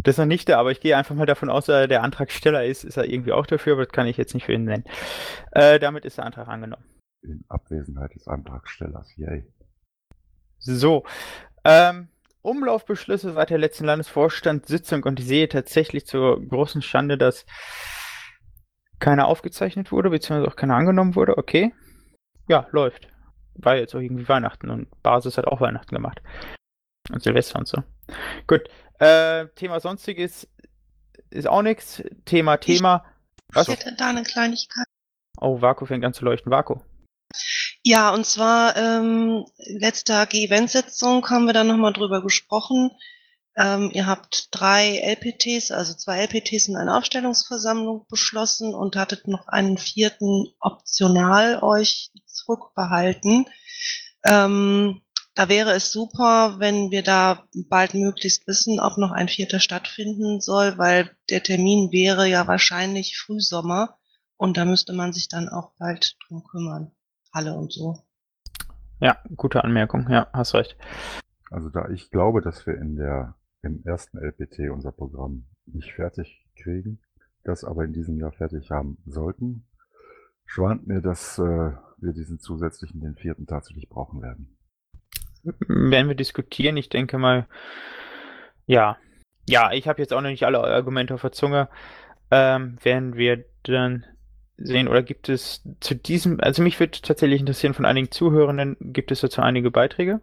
[0.03, 2.03] Das ist noch nicht da, aber ich gehe einfach mal davon aus, dass er der
[2.03, 4.65] Antragsteller ist, ist er irgendwie auch dafür, aber das kann ich jetzt nicht für ihn
[4.65, 4.85] nennen.
[5.53, 6.85] Äh, damit ist der Antrag angenommen.
[7.23, 9.17] In Abwesenheit des Antragstellers.
[9.17, 9.47] Yay.
[10.59, 11.05] So,
[11.65, 12.09] ähm,
[12.43, 17.47] Umlaufbeschlüsse seit der letzten Landesvorstandssitzung und ich sehe tatsächlich zur großen Schande, dass
[18.99, 21.39] keiner aufgezeichnet wurde, beziehungsweise auch keiner angenommen wurde.
[21.39, 21.73] Okay.
[22.49, 23.09] Ja, läuft.
[23.55, 26.21] War jetzt auch irgendwie Weihnachten und Basis hat auch Weihnachten gemacht.
[27.11, 27.83] Und Silvester und so.
[28.47, 28.63] Gut.
[28.99, 30.49] Äh, Thema Sonstiges
[31.31, 32.03] ist auch nichts.
[32.25, 33.05] Thema, Thema.
[33.51, 33.69] Ich Was?
[33.69, 34.87] hätte da eine Kleinigkeit.
[35.41, 36.53] Oh, Vaku fängt an zu leuchten.
[36.53, 36.77] Vaku.
[37.83, 42.91] Ja, und zwar ähm, letzte AG-Event-Sitzung haben wir da nochmal drüber gesprochen,
[43.55, 49.47] Ähm, ihr habt drei LPTs, also zwei LPTs in einer Aufstellungsversammlung beschlossen und hattet noch
[49.49, 53.47] einen vierten optional euch zurückbehalten.
[54.25, 55.03] Ähm,
[55.35, 60.41] da wäre es super, wenn wir da bald möglichst wissen, ob noch ein vierter stattfinden
[60.41, 63.97] soll, weil der Termin wäre ja wahrscheinlich Frühsommer
[64.37, 66.93] und da müsste man sich dann auch bald drum kümmern.
[67.33, 67.99] Halle und so.
[69.01, 70.07] Ja, gute Anmerkung.
[70.11, 70.77] Ja, hast recht.
[71.51, 76.47] Also da ich glaube, dass wir in der, im ersten LPT unser Programm nicht fertig
[76.57, 77.01] kriegen,
[77.43, 79.65] das aber in diesem Jahr fertig haben sollten,
[80.45, 84.57] schwant mir, dass äh, wir diesen zusätzlichen, den vierten tatsächlich brauchen werden
[85.43, 86.77] werden wir diskutieren.
[86.77, 87.47] Ich denke mal,
[88.67, 88.97] ja.
[89.49, 91.69] Ja, ich habe jetzt auch noch nicht alle Argumente auf der Zunge.
[92.31, 94.05] Ähm, werden wir dann
[94.57, 99.11] sehen, oder gibt es zu diesem, also mich würde tatsächlich interessieren von einigen Zuhörenden, gibt
[99.11, 100.21] es dazu einige Beiträge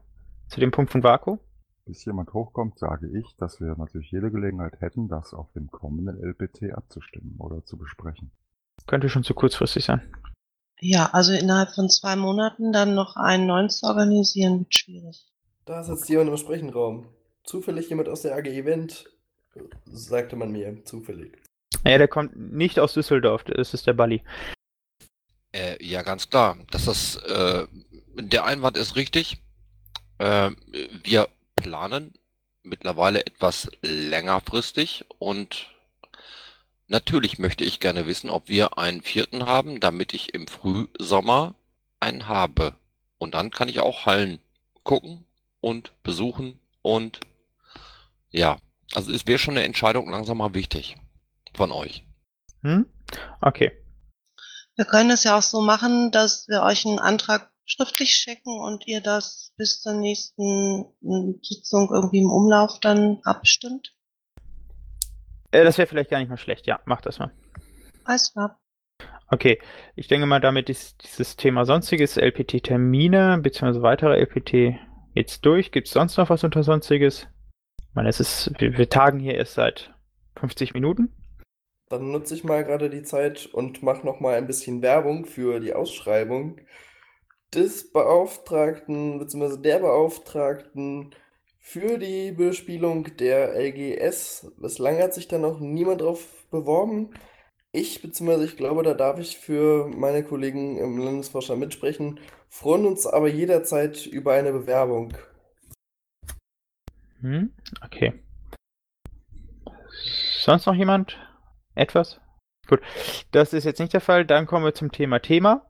[0.48, 1.38] zu dem Punkt von Vaku?
[1.86, 6.22] Bis jemand hochkommt, sage ich, dass wir natürlich jede Gelegenheit hätten, das auf dem kommenden
[6.24, 8.32] LPT abzustimmen oder zu besprechen.
[8.88, 10.02] Könnte schon zu kurzfristig sein.
[10.82, 15.26] Ja, also innerhalb von zwei Monaten dann noch einen neuen zu organisieren, wird schwierig.
[15.66, 17.08] Da sitzt jemand im Sprechenraum.
[17.44, 19.06] Zufällig jemand aus der AG Event,
[19.86, 21.38] sagte man mir, zufällig.
[21.86, 24.22] Ja, der kommt nicht aus Düsseldorf, das ist der Balli.
[25.52, 26.58] Äh, ja, ganz klar.
[26.72, 27.66] Das ist, äh,
[28.16, 29.42] der Einwand ist richtig.
[30.18, 30.52] Äh,
[31.04, 32.14] wir planen
[32.64, 35.68] mittlerweile etwas längerfristig und
[36.90, 41.54] Natürlich möchte ich gerne wissen, ob wir einen vierten haben, damit ich im Frühsommer
[42.00, 42.76] einen habe.
[43.20, 44.40] Und dann kann ich auch Hallen
[44.84, 45.26] gucken
[45.62, 47.20] und besuchen und
[48.32, 48.58] ja,
[48.94, 50.96] also es wäre schon eine Entscheidung langsam mal wichtig
[51.54, 52.04] von euch.
[52.64, 52.88] Hm?
[53.42, 53.72] Okay.
[54.76, 58.88] Wir können es ja auch so machen, dass wir euch einen Antrag schriftlich schicken und
[58.88, 63.94] ihr das bis zur nächsten hm, Sitzung irgendwie im Umlauf dann abstimmt.
[65.52, 66.68] Äh, das wäre vielleicht gar nicht mal schlecht.
[66.68, 67.32] Ja, mach das mal.
[68.06, 68.60] Alles klar.
[69.32, 69.60] Okay,
[69.96, 73.82] ich denke mal, damit ist dieses Thema sonstiges LPT-Termine bzw.
[73.82, 74.80] weitere LPT
[75.14, 75.72] jetzt durch.
[75.72, 77.28] Gibt es sonst noch was unter sonstiges?
[77.78, 79.94] Ich meine, es ist, wir, wir tagen hier erst seit
[80.38, 81.14] 50 Minuten.
[81.90, 85.60] Dann nutze ich mal gerade die Zeit und mache noch mal ein bisschen Werbung für
[85.60, 86.60] die Ausschreibung
[87.54, 89.58] des Beauftragten bzw.
[89.62, 91.16] der Beauftragten
[91.60, 94.52] für die Bespielung der LGS.
[94.58, 97.12] Bislang hat sich da noch niemand drauf beworben.
[97.72, 103.06] Ich, beziehungsweise ich glaube, da darf ich für meine Kollegen im Landesvorstand mitsprechen, freuen uns
[103.06, 105.14] aber jederzeit über eine Bewerbung.
[107.22, 107.54] Hm,
[107.86, 108.14] okay.
[110.40, 111.20] Sonst noch jemand?
[111.76, 112.20] Etwas?
[112.68, 112.82] Gut,
[113.32, 114.26] das ist jetzt nicht der Fall.
[114.26, 115.70] Dann kommen wir zum Thema Thema.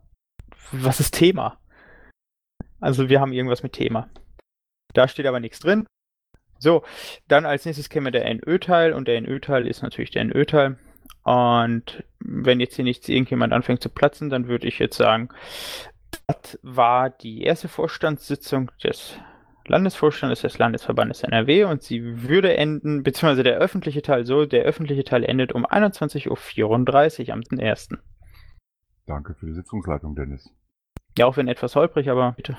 [0.71, 1.59] Was ist Thema?
[2.79, 4.09] Also wir haben irgendwas mit Thema.
[4.93, 5.85] Da steht aber nichts drin.
[6.57, 6.83] So,
[7.27, 10.77] dann als nächstes käme der NÖ-Teil und der NÖ-Teil ist natürlich der NÖ-Teil.
[11.23, 15.29] Und wenn jetzt hier nichts irgendjemand anfängt zu platzen, dann würde ich jetzt sagen,
[16.27, 19.17] das war die erste Vorstandssitzung des
[19.69, 25.03] Landesvorstandes des Landesverbandes NRW und sie würde enden, beziehungsweise der öffentliche Teil so, der öffentliche
[25.03, 27.89] Teil endet um 21.34 Uhr am 1.
[29.05, 30.49] Danke für die Sitzungsleitung, Dennis.
[31.17, 32.57] Ja, auch wenn etwas holprig, aber bitte.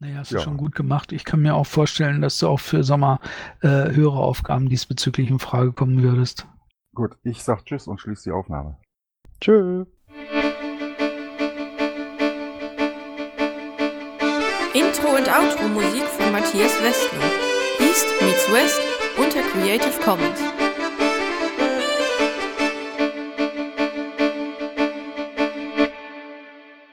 [0.00, 0.40] Naja, hast du ja.
[0.40, 1.12] schon gut gemacht.
[1.12, 3.20] Ich kann mir auch vorstellen, dass du auch für Sommer
[3.60, 6.48] äh, höhere Aufgaben diesbezüglich in Frage kommen würdest.
[6.94, 8.78] Gut, ich sag Tschüss und schließe die Aufnahme.
[9.42, 9.86] Tschüss.
[14.72, 17.20] Intro und Outro Musik von Matthias Westner.
[17.80, 18.80] East meets West
[19.18, 20.40] unter Creative Commons.